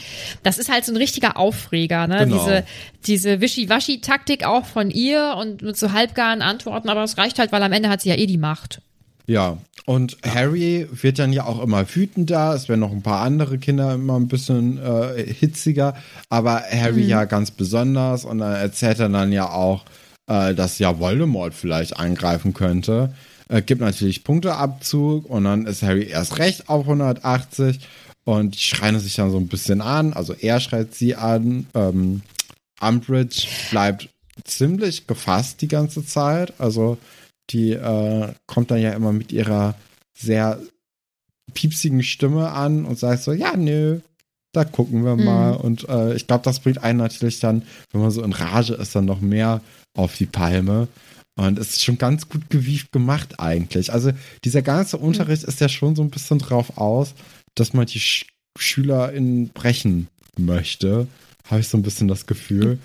[0.43, 2.26] das ist halt so ein richtiger Aufreger, ne?
[2.26, 2.43] Genau.
[2.43, 2.66] Diese,
[3.06, 7.64] diese Wischi-Waschi-Taktik auch von ihr und mit so halbgaren Antworten, aber es reicht halt, weil
[7.64, 8.82] am Ende hat sie ja eh die Macht.
[9.30, 12.56] Ja, und Harry wird dann ja auch immer wütender.
[12.56, 15.94] Es werden noch ein paar andere Kinder immer ein bisschen äh, hitziger,
[16.30, 18.26] aber Harry ja ganz besonders.
[18.26, 19.86] Und dann erzählt er dann ja auch,
[20.26, 23.14] äh, dass ja Voldemort vielleicht eingreifen könnte.
[23.50, 27.82] Äh, gibt natürlich Punkteabzug und dann ist Harry erst recht auf 180
[28.26, 30.14] und die schreien sich dann so ein bisschen an.
[30.14, 31.68] Also er schreit sie an.
[31.76, 32.24] Ähm,
[32.82, 34.10] Umbridge bleibt
[34.44, 36.54] ziemlich gefasst die ganze Zeit.
[36.58, 36.98] Also
[37.50, 39.76] die äh, kommt dann ja immer mit ihrer
[40.18, 40.60] sehr
[41.54, 44.00] piepsigen Stimme an und sagt so, ja, nö,
[44.54, 45.52] da gucken wir mal.
[45.52, 48.95] Und äh, ich glaube, das bringt einen natürlich dann, wenn man so in Rage ist,
[48.95, 49.62] dann noch mehr
[49.95, 50.88] auf die Palme.
[51.36, 53.93] Und es ist schon ganz gut gewieft gemacht eigentlich.
[53.93, 54.12] Also
[54.43, 57.14] dieser ganze Unterricht ist ja schon so ein bisschen drauf aus,
[57.56, 58.26] dass man die Sch
[58.58, 61.08] SchülerInnen brechen möchte.
[61.50, 62.78] Habe ich so ein bisschen das Gefühl.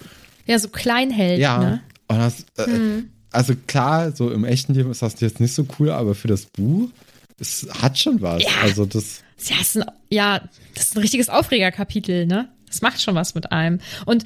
[0.47, 1.59] Ja, so Kleinheld, Ja.
[1.59, 1.83] ne?
[2.07, 3.03] Und das, äh,
[3.35, 6.47] Also klar, so im echten Leben ist das jetzt nicht so cool, aber für das
[6.47, 6.91] Buch,
[7.39, 8.43] es hat schon was.
[8.43, 8.51] Ja.
[8.63, 12.49] Also das, Ja, ist ein, ja, das ist ein richtiges Aufregerkapitel, ne?
[12.67, 13.81] Das macht schon was mit einem.
[14.07, 14.25] Und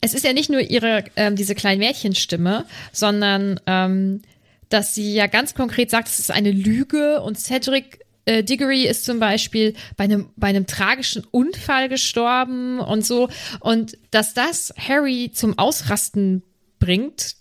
[0.00, 4.22] es ist ja nicht nur ihre, ähm, diese kleine Mädchenstimme, sondern ähm,
[4.68, 9.04] dass sie ja ganz konkret sagt, es ist eine Lüge und Cedric äh, Diggory ist
[9.04, 13.28] zum Beispiel bei einem, bei einem tragischen Unfall gestorben und so.
[13.60, 16.42] Und dass das Harry zum Ausrasten
[16.78, 17.34] bringt,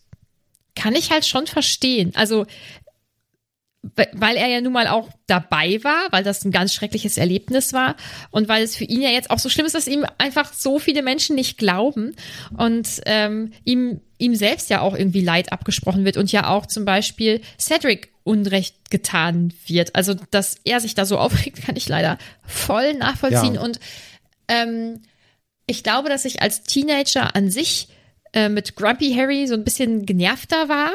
[0.79, 2.11] kann ich halt schon verstehen.
[2.15, 2.45] Also
[3.81, 7.71] we- weil er ja nun mal auch dabei war, weil das ein ganz schreckliches Erlebnis
[7.73, 7.95] war
[8.31, 10.79] und weil es für ihn ja jetzt auch so schlimm ist, dass ihm einfach so
[10.79, 12.15] viele Menschen nicht glauben
[12.57, 16.83] und ähm, ihm ihm selbst ja auch irgendwie Leid abgesprochen wird und ja auch zum
[16.83, 19.95] Beispiel Cedric Unrecht getan wird.
[19.95, 23.61] Also dass er sich da so aufregt, kann ich leider voll nachvollziehen Ja.
[23.61, 23.79] und
[24.49, 25.01] ähm,
[25.67, 27.87] ich glaube, dass ich als Teenager an sich
[28.33, 30.91] äh, mit Grumpy Harry so ein bisschen genervter war,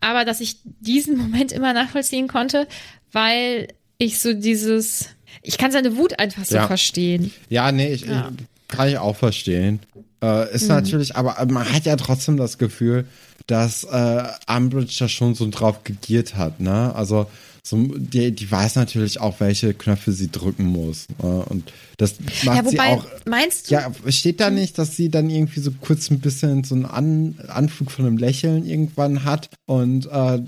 [0.00, 2.66] aber dass ich diesen Moment immer nachvollziehen konnte,
[3.12, 5.08] weil ich so dieses,
[5.42, 6.66] ich kann seine Wut einfach so Ja.
[6.66, 7.32] verstehen.
[7.48, 8.30] ja, nee, ich, Ja.
[8.36, 9.80] ich, kann ich auch verstehen.
[10.22, 10.48] Äh, Mhm.
[10.54, 13.06] ist natürlich, aber man hat ja trotzdem das Gefühl,
[13.46, 16.94] dass äh, Umbridge da schon so drauf gegiert hat, ne?
[16.94, 17.26] Also
[17.66, 21.06] so, die, die weiß natürlich auch, welche Knöpfe sie drücken muss.
[21.22, 23.06] Äh, und das macht ja, sie wobei, auch.
[23.24, 23.74] meinst du?
[23.74, 27.38] Ja, steht da nicht, dass sie dann irgendwie so kurz ein bisschen so einen An
[27.48, 30.40] Anflug von einem Lächeln irgendwann hat und äh,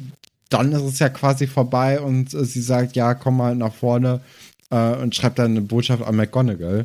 [0.50, 4.20] dann ist es ja quasi vorbei und äh, sie sagt, ja, komm mal nach vorne
[4.70, 6.84] äh, und schreibt dann eine Botschaft an McGonagall.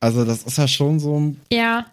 [0.00, 1.86] Also das ist ja schon so ein, Ja.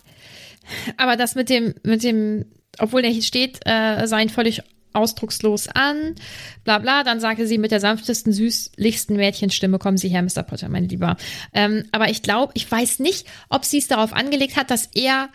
[0.97, 2.45] Aber das mit dem, mit dem,
[2.80, 6.15] obwohl der hier steht, äh, seien völlig ausdruckslos an,
[6.63, 10.43] bla bla, dann sagte sie mit der sanftesten, süßlichsten Mädchenstimme, kommen Sie her, Mr.
[10.43, 11.17] Potter, mein Lieber.
[11.53, 15.29] Ähm, aber ich glaube, ich weiß nicht, ob sie es darauf angelegt hat, dass er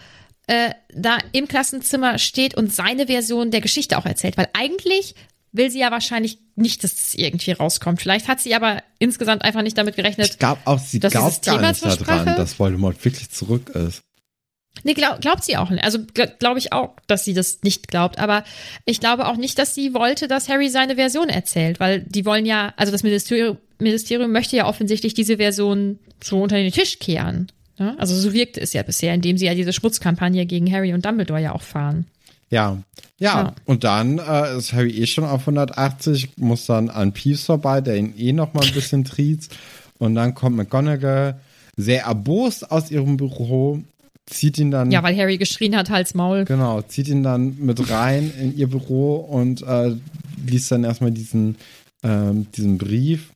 [0.46, 4.36] äh, da im Klassenzimmer steht und seine Version der Geschichte auch erzählt.
[4.36, 5.14] Weil eigentlich
[5.52, 8.00] will sie ja wahrscheinlich nicht, dass es irgendwie rauskommt.
[8.00, 10.30] Vielleicht hat sie aber insgesamt einfach nicht damit gerechnet.
[10.30, 14.02] Ich glaube auch, sie dass glaubt gar nicht daran, dass Voldemort wirklich zurück ist.
[14.84, 15.82] Nee, glaub, glaubt sie auch nicht.
[15.82, 18.18] Also gl- glaube ich auch, dass sie das nicht glaubt.
[18.18, 18.44] Aber
[18.84, 22.46] ich glaube auch nicht, dass sie wollte, dass Harry seine Version erzählt, weil die wollen
[22.46, 27.48] ja, also das Ministerium, Ministerium möchte ja offensichtlich diese Version so unter den Tisch kehren.
[27.78, 27.94] Ne?
[27.98, 31.40] Also so wirkte es ja bisher, indem sie ja diese Schmutzkampagne gegen Harry und Dumbledore
[31.42, 32.06] ja auch fahren.
[32.50, 32.78] Ja.
[33.18, 33.54] Ja, Ja.
[33.64, 37.96] und dann äh, ist Harry eh schon auf 180, muss dann an Peeves vorbei, der
[37.96, 39.56] ihn eh noch mal ein bisschen triezt.
[39.98, 41.40] Und dann kommt McGonagall
[41.76, 43.82] sehr erbost aus ihrem Büro,
[44.26, 46.44] zieht ihn dann Ja, weil Harry geschrien hat, Hals Maul.
[46.44, 49.96] Genau, zieht ihn dann mit rein in ihr Büro und äh,
[50.46, 51.56] liest dann erstmal diesen,
[52.02, 53.32] ähm, diesen Brief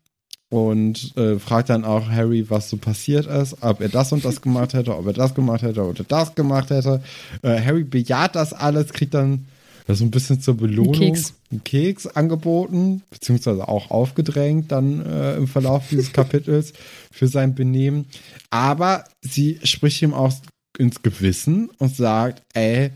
[0.50, 4.40] und äh, fragt dann auch Harry, was so passiert ist, ob er das und das
[4.42, 7.02] gemacht hätte, ob er das gemacht hätte oder das gemacht hätte.
[7.42, 9.46] Äh, Harry bejaht das alles, kriegt dann
[9.94, 11.34] so ein bisschen zur Belohnung Keks.
[11.50, 16.72] einen Keks angeboten, beziehungsweise auch aufgedrängt dann äh, im Verlauf dieses Kapitels
[17.10, 18.06] für sein Benehmen.
[18.50, 20.32] Aber sie spricht ihm auch
[20.80, 22.90] ins Gewissen und sagt, ey,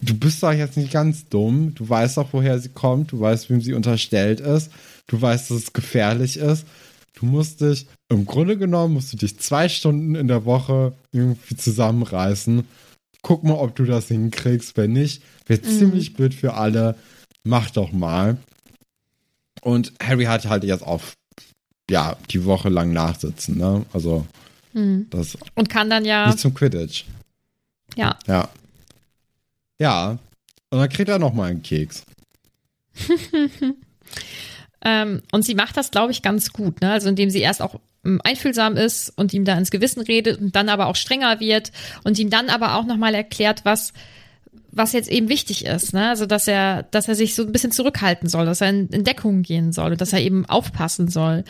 [0.00, 3.50] du bist doch jetzt nicht ganz dumm, du weißt doch, woher sie kommt, du weißt,
[3.50, 4.70] wem sie unterstellt ist,
[5.06, 6.66] du weißt, dass es gefährlich ist.
[7.14, 11.56] Du musst dich, im Grunde genommen, musst du dich zwei Stunden in der Woche irgendwie
[11.56, 12.66] zusammenreißen.
[13.22, 14.76] Guck mal, ob du das hinkriegst.
[14.76, 16.96] Wenn nicht, wird ziemlich blöd für alle.
[17.44, 18.38] Mach doch mal.
[19.60, 21.02] Und Harry hat halt jetzt auch,
[21.88, 23.84] ja, die Woche lang nachsitzen, ne?
[23.92, 24.26] Also,
[25.10, 27.04] das Und kann dann ja, nicht zum Quidditch.
[27.96, 28.48] ja, Ja.
[29.78, 30.18] Ja.
[30.70, 32.04] Und dann kriegt er noch mal einen Keks.
[34.84, 36.90] Ähm, und sie macht das, glaube ich, ganz gut, ne?
[36.92, 40.56] Also indem sie erst auch ähm, einfühlsam ist und ihm da ins Gewissen redet und
[40.56, 41.70] dann aber auch strenger wird
[42.04, 43.92] und ihm dann aber auch nochmal erklärt, was
[44.74, 46.08] was jetzt eben wichtig ist, ne?
[46.08, 49.04] Also dass er, dass er sich so ein bisschen zurückhalten soll, dass er in, in
[49.04, 51.44] Deckung gehen soll und dass er eben aufpassen soll.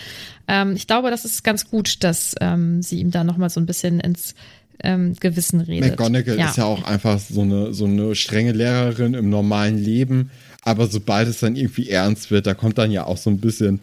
[0.49, 3.67] Ähm, ich glaube, das ist ganz gut, dass ähm, sie ihm da nochmal so ein
[3.67, 4.35] bisschen ins
[4.83, 5.91] ähm, Gewissen redet.
[5.91, 10.31] McGonagall ist ja auch einfach so eine, so eine strenge Lehrerin im normalen Leben.
[10.65, 13.81] Aber sobald es dann irgendwie ernst wird, da kommt dann ja auch so ein bisschen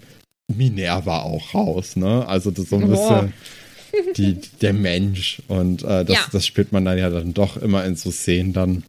[0.53, 2.27] Minerva auch raus, ne?
[2.27, 3.23] Also das ist so ein Boah.
[3.23, 3.33] bisschen
[4.17, 5.41] die, der Mensch.
[5.47, 6.25] Und äh, das, Ja.
[6.31, 8.83] das spielt man dann ja dann doch immer in so Szenen dann,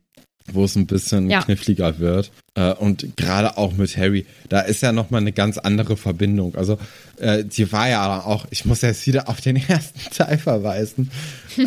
[0.55, 1.43] wo es ein bisschen Ja.
[1.43, 2.31] kniffliger wird.
[2.55, 6.55] Äh, und gerade auch mit Harry, da ist ja nochmal eine ganz andere Verbindung.
[6.57, 6.79] Also
[7.19, 11.11] äh, sie war ja auch, ich muss jetzt wieder auf den ersten Teil verweisen.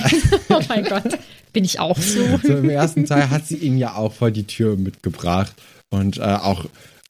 [0.49, 1.17] Oh mein Gott,
[1.53, 2.39] bin ich auch so.
[2.43, 5.53] So im ersten Teil hat sie ihn ja auch vor die Tür mitgebracht.
[5.89, 6.65] Und äh, auch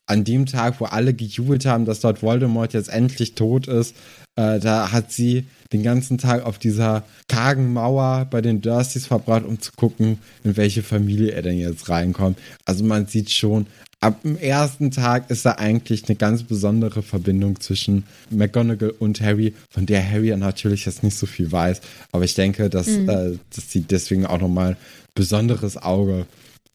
[0.05, 3.95] an dem Tag, wo alle gejubelt haben, dass dort Voldemort jetzt endlich tot ist,
[4.35, 9.45] äh, da hat sie den ganzen Tag auf dieser kargen Mauer bei den Dursleys verbracht,
[9.45, 12.37] um zu gucken, in welche Familie er denn jetzt reinkommt.
[12.65, 13.67] Also man sieht schon,
[13.99, 19.55] ab dem ersten Tag ist da eigentlich eine ganz besondere Verbindung zwischen McGonagall und Harry,
[19.69, 21.81] von der Harry ja natürlich jetzt nicht so viel weiß.
[22.11, 24.77] Aber ich denke, dass, äh, dass sie deswegen auch nochmal
[25.15, 26.25] besonderes Auge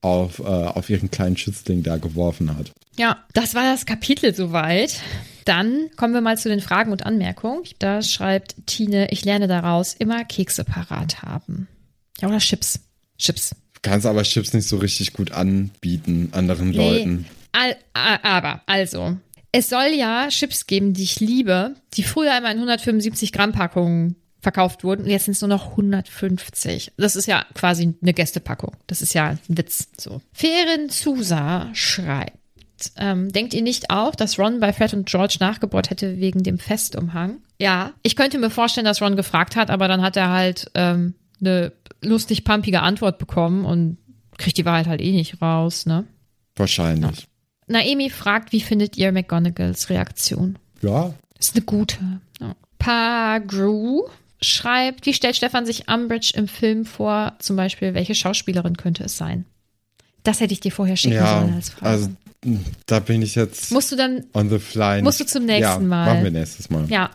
[0.00, 2.72] auf, äh, auf ihren kleinen Schützling da geworfen hat.
[2.96, 5.00] Ja, das war das Kapitel soweit.
[5.48, 7.62] Dann kommen wir mal zu den Fragen und Anmerkungen.
[7.78, 11.68] Da schreibt Tine, ich lerne daraus, immer Kekse parat haben.
[12.20, 12.80] Ja, oder Chips.
[13.16, 13.56] Chips.
[13.80, 17.24] Kannst aber Chips nicht so richtig gut anbieten anderen Leuten.
[17.52, 19.16] Al aber, also,
[19.50, 24.16] es soll ja Chips geben, die ich liebe, die früher immer in 175 Gramm Packungen
[24.40, 26.92] verkauft wurden und jetzt sind es nur noch 150.
[26.96, 28.76] Das ist ja quasi eine Gästepackung.
[28.86, 29.88] Das ist ja ein Witz.
[29.98, 30.20] So.
[30.32, 32.37] Feren Zusa schreibt,
[32.96, 36.58] ähm, denkt ihr nicht auch, dass Ron bei Fred und George nachgebohrt hätte wegen dem
[36.58, 37.38] Festumhang?
[37.58, 41.14] Ja, ich könnte mir vorstellen, dass Ron gefragt hat, aber dann hat er halt ähm,
[41.40, 41.72] eine
[42.02, 43.98] lustig pumpige Antwort bekommen und
[44.36, 46.04] kriegt die Wahrheit halt eh nicht raus, ne?
[46.56, 47.26] Wahrscheinlich.
[47.66, 50.58] Naomi fragt, wie findet ihr McGonagalls Reaktion?
[50.80, 51.12] Ja.
[51.38, 51.98] Ist eine gute.
[52.40, 52.54] Ja.
[52.78, 54.08] Pagru
[54.40, 57.34] schreibt, wie stellt Stefan sich Umbridge im Film vor?
[57.40, 59.44] Zum Beispiel, welche Schauspielerin könnte es sein?
[60.22, 61.86] Das hätte ich dir vorher schicken Ja, sollen als Frage.
[61.90, 62.10] also
[62.86, 65.02] da bin ich jetzt Musst du dann, on the fly.
[65.02, 66.06] musst du zum nächsten ja, Mal.
[66.06, 66.88] Machen wir nächstes Mal.
[66.88, 67.10] ja.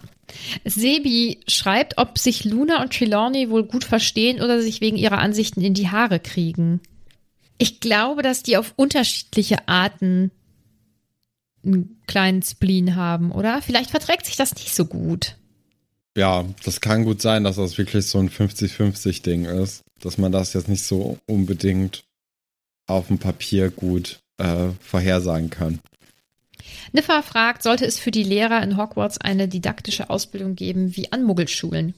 [0.65, 5.61] Sebi schreibt, ob sich Luna und Trelawney wohl gut verstehen oder sich wegen ihrer Ansichten
[5.61, 6.81] in die Haare kriegen.
[7.57, 10.31] Ich glaube, dass die auf unterschiedliche Arten
[11.63, 13.61] einen kleinen Spleen haben, oder?
[13.61, 15.37] Vielleicht verträgt sich das nicht so gut.
[16.17, 19.81] Ja, das kann gut sein, dass das wirklich so ein 50-50-Ding ist.
[19.99, 22.03] Dass man das jetzt nicht so unbedingt
[22.87, 25.79] auf dem Papier gut äh, vorhersagen kann.
[26.91, 31.23] Niffa fragt, sollte es für die Lehrer in Hogwarts eine didaktische Ausbildung geben wie an
[31.23, 31.93] Muggelschulen?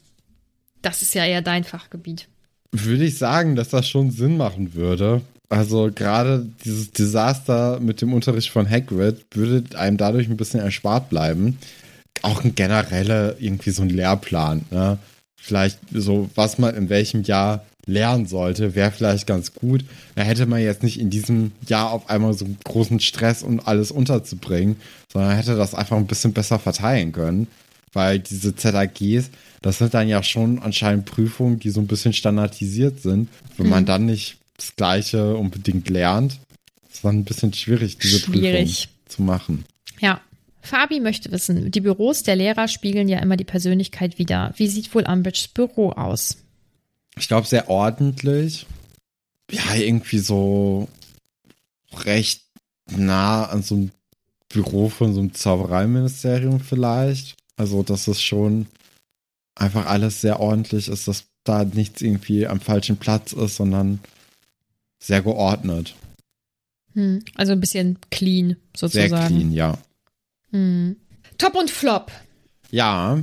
[0.82, 2.28] Das ist ja eher dein Fachgebiet.
[2.72, 5.22] würde ich sagen, dass das schon Sinn machen würde.
[5.50, 11.10] Also gerade dieses Desaster mit dem Unterricht von Hagrid würde einem dadurch ein bisschen erspart
[11.10, 11.58] bleiben.
[12.22, 14.66] Auch ein genereller irgendwie so ein Lehrplan.
[14.72, 14.98] Ne?
[15.36, 19.86] Vielleicht so, was man in welchem Jahr lernen sollte, wäre vielleicht ganz gut.
[20.16, 23.68] Da hätte man jetzt nicht in diesem Jahr auf einmal so einen großen Stress und
[23.68, 24.78] alles unterzubringen,
[25.12, 27.48] sondern hätte das einfach ein bisschen besser verteilen können.
[27.94, 29.30] Weil diese ZAGs,
[29.62, 33.30] das sind dann ja schon anscheinend Prüfungen, die so ein bisschen standardisiert sind.
[33.58, 36.40] Wenn man dann nicht das Gleiche unbedingt lernt,
[36.92, 38.90] ist dann ein bisschen schwierig, diese Schwierig.
[38.90, 39.66] Prüfung zu machen.
[40.00, 40.20] Ja.
[40.62, 44.52] Fabi möchte wissen, die Büros der Lehrer spiegeln ja immer die Persönlichkeit wider.
[44.58, 46.38] Wie sieht wohl Umbridge's Büro aus?
[47.18, 48.66] Ich glaube, sehr ordentlich.
[49.52, 50.88] Ja, irgendwie so
[51.94, 52.44] recht
[52.88, 53.92] nah an so einem
[54.50, 57.36] Büro von so einem Zaubereiministerium vielleicht.
[57.58, 58.68] Also, dass es schon
[59.56, 64.00] einfach alles sehr ordentlich ist, dass da nichts irgendwie am falschen Platz ist, sondern
[65.00, 65.96] sehr geordnet.
[66.94, 67.24] Hm.
[67.36, 69.10] Also ein bisschen clean sozusagen.
[69.10, 69.78] Sehr clean, ja.
[70.52, 70.96] Hm.
[71.38, 72.12] Top und Flop.
[72.72, 73.22] Ja.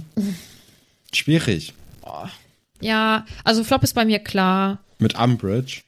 [1.12, 1.74] Schwierig.
[2.82, 4.78] Ja, also Flop ist bei mir klar.
[4.98, 5.82] Mit Umbridge.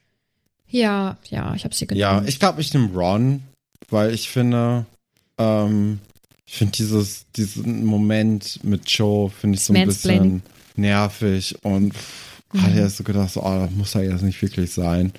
[0.67, 2.01] Ja, ja, ich habe sie genommen.
[2.01, 3.43] Ja, ich glaube, ich nehme Ron,
[3.89, 4.85] weil ich finde,
[5.37, 5.99] ähm,
[6.45, 10.41] ich finde dieses, diesen Moment mit Joe, finde ich so ein bisschen
[10.75, 14.71] nervig und pff, hatte erst so gedacht, so, oh, das muss ja jetzt nicht wirklich
[14.71, 15.13] sein.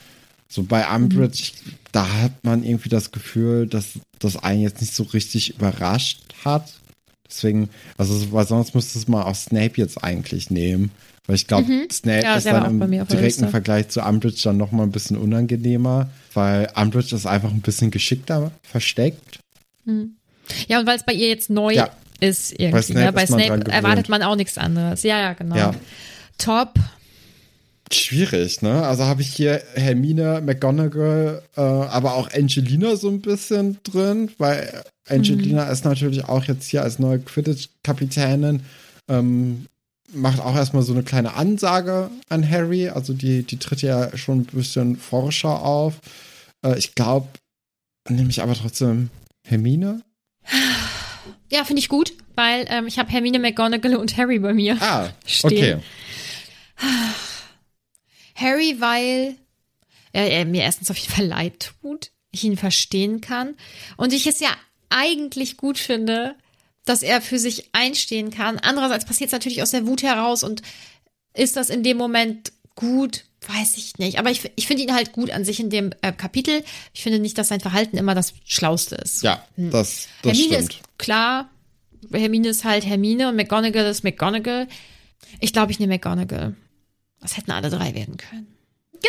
[0.48, 1.52] So bei Umbridge,
[1.92, 6.72] da hat man irgendwie das Gefühl, dass das einen jetzt nicht so richtig überrascht hat.
[7.28, 7.68] Deswegen,
[7.98, 10.92] also, weil sonst müsste es mal auch Snape jetzt eigentlich nehmen.
[11.26, 12.22] Weil ich glaube, Snape Mhm.
[12.24, 13.48] Ja, ist dann im direkten Liste.
[13.48, 18.52] Vergleich zu Umbridge dann nochmal ein bisschen unangenehmer, weil Umbridge ist einfach ein bisschen geschickter
[18.62, 19.40] versteckt.
[20.68, 21.90] Ja, und weil es bei ihr jetzt neu Ja.
[22.20, 22.70] ist irgendwie.
[22.72, 23.12] Bei Snape ne?
[23.12, 25.02] Bei Snape erwartet man auch nichts anderes.
[25.02, 25.56] Ja, ja, genau.
[25.56, 25.74] Ja.
[26.38, 26.74] Top.
[27.92, 28.82] Schwierig, ne?
[28.82, 34.82] Also habe ich hier Hermine, McGonagall, äh, aber auch Angelina so ein bisschen drin, weil
[35.08, 38.62] Angelina ist natürlich auch jetzt hier als neue Quidditch-Kapitänin,
[39.08, 39.66] ähm,
[40.12, 44.40] macht auch erstmal so eine kleine Ansage an Harry, also die, die tritt ja schon
[44.40, 45.94] ein bisschen forscher auf.
[46.64, 47.28] Äh, ich glaube,
[48.08, 49.10] nehme ich aber trotzdem
[49.46, 50.02] Hermine.
[51.50, 54.76] Ja, finde ich gut, weil ähm, ich habe Hermine McGonagall und Harry bei mir.
[54.80, 55.52] Ah, Stehen.
[55.52, 56.86] okay.
[58.34, 59.36] Harry, weil
[60.12, 63.54] er, er mir erstens auf jeden Fall leid tut, ich ihn verstehen kann
[63.96, 64.50] und ich es ja
[64.90, 66.34] eigentlich gut finde,
[66.86, 68.58] dass er für sich einstehen kann.
[68.58, 70.62] Andererseits passiert es natürlich aus der Wut heraus und
[71.34, 73.24] ist das in dem Moment gut?
[73.46, 74.18] Weiß ich nicht.
[74.18, 76.64] Aber ich, ich finde ihn halt gut an sich in dem äh, Kapitel.
[76.94, 79.22] Ich finde nicht, dass sein Verhalten immer das Schlauste ist.
[79.22, 80.74] Ja, das, das Hermine stimmt.
[80.74, 81.50] ist klar.
[82.12, 84.68] Hermine ist halt Hermine und McGonagall ist McGonagall.
[85.40, 86.56] Ich glaube, ich nehme McGonagall.
[87.20, 88.55] Das hätten alle drei werden können.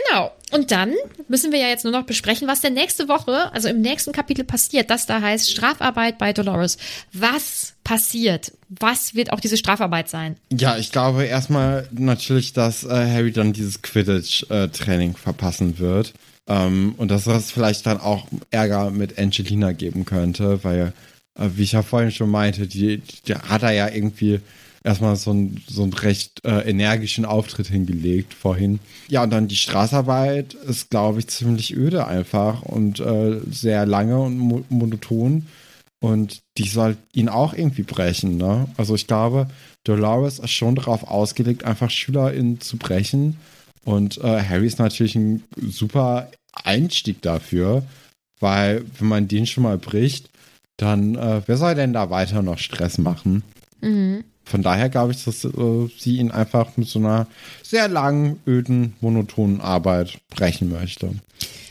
[0.06, 0.32] Genau.
[0.52, 0.94] Und dann
[1.28, 4.46] müssen wir ja jetzt nur noch besprechen, was denn nächste Woche, also im nächsten Kapitel
[4.46, 4.90] passiert.
[4.90, 6.78] Das da heißt Strafarbeit bei Dolores.
[7.14, 8.54] Was passiert?
[8.70, 10.38] Was wird auch diese Strafarbeit sein?
[10.52, 16.14] Ja, ich glaube erstmal natürlich, dass äh, Harry dann dieses Quidditch-Training verpassen wird.
[16.48, 20.94] Ähm, und dass das vielleicht dann auch Ärger mit Angelina geben könnte, weil,
[21.38, 24.40] äh, wie ich ja vorhin schon meinte, die, die hat er ja irgendwie
[24.84, 28.80] erstmal so, ein, so einen recht äh, energischen Auftritt hingelegt vorhin.
[29.08, 34.20] Ja, und dann die Straßarbeit ist, glaube ich, ziemlich öde einfach und äh, sehr lange
[34.20, 35.48] und mo monoton.
[36.00, 38.68] Und die soll ihn auch irgendwie brechen, ne?
[38.78, 39.48] Also ich glaube,
[39.84, 43.38] Dolores ist schon darauf ausgelegt, einfach SchülerInnen zu brechen.
[43.84, 47.84] Und äh, Harry ist natürlich ein super Einstieg dafür,
[48.40, 50.30] weil wenn man den schon mal bricht,
[50.78, 53.44] dann äh, wer soll denn da weiter noch Stress machen?
[54.50, 57.28] Von daher glaube ich, dass äh, sie ihn einfach mit so einer
[57.64, 61.12] sehr langen, öden, monotonen Arbeit brechen möchte.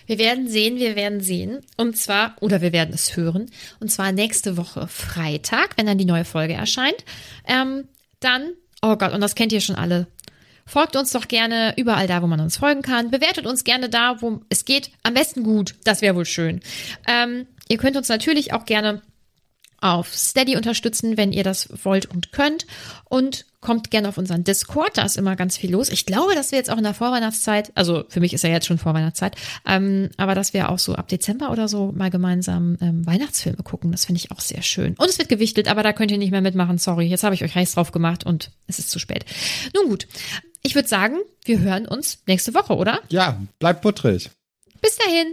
[0.07, 1.61] Wir werden sehen, wir werden sehen.
[1.77, 3.51] Und zwar, oder wir werden es hören.
[3.81, 7.05] Und zwar nächste Woche Freitag, wenn dann die neue Folge erscheint.
[7.47, 7.85] Ähm,
[8.21, 8.53] dann,
[8.83, 10.07] oh Gott, und das kennt ihr schon alle.
[10.67, 13.11] Folgt uns doch gerne überall da, wo man uns folgen kann.
[13.11, 14.91] Bewertet uns gerne da, wo es geht.
[15.03, 15.77] Am besten gut.
[15.85, 16.61] Das wäre wohl schön.
[17.09, 19.01] Ähm, ihr könnt uns natürlich auch gerne
[19.95, 22.67] auf Steady unterstützen, wenn ihr das wollt und könnt.
[23.05, 25.89] Und kommt gerne auf unseren Discord, da ist immer ganz viel los.
[25.89, 28.67] Ich glaube, dass wir jetzt auch in der Vorweihnachtszeit, also für mich ist ja jetzt
[28.67, 29.35] schon Vorweihnachtszeit,
[29.67, 33.91] ähm, aber dass wir auch so ab Dezember oder so mal gemeinsam ähm, Weihnachtsfilme gucken.
[33.91, 34.95] Das finde ich auch sehr schön.
[34.99, 36.79] Und es wird gewichtelt, aber da könnt ihr nicht mehr mitmachen.
[36.79, 39.25] Sorry, jetzt habe ich euch heiß drauf gemacht und es ist zu spät.
[39.75, 40.07] Nun gut,
[40.63, 43.01] ich würde sagen, wir hören uns nächste Woche, oder?
[43.09, 44.31] Ja, bleibt puttrig.
[44.81, 45.33] Bis dahin.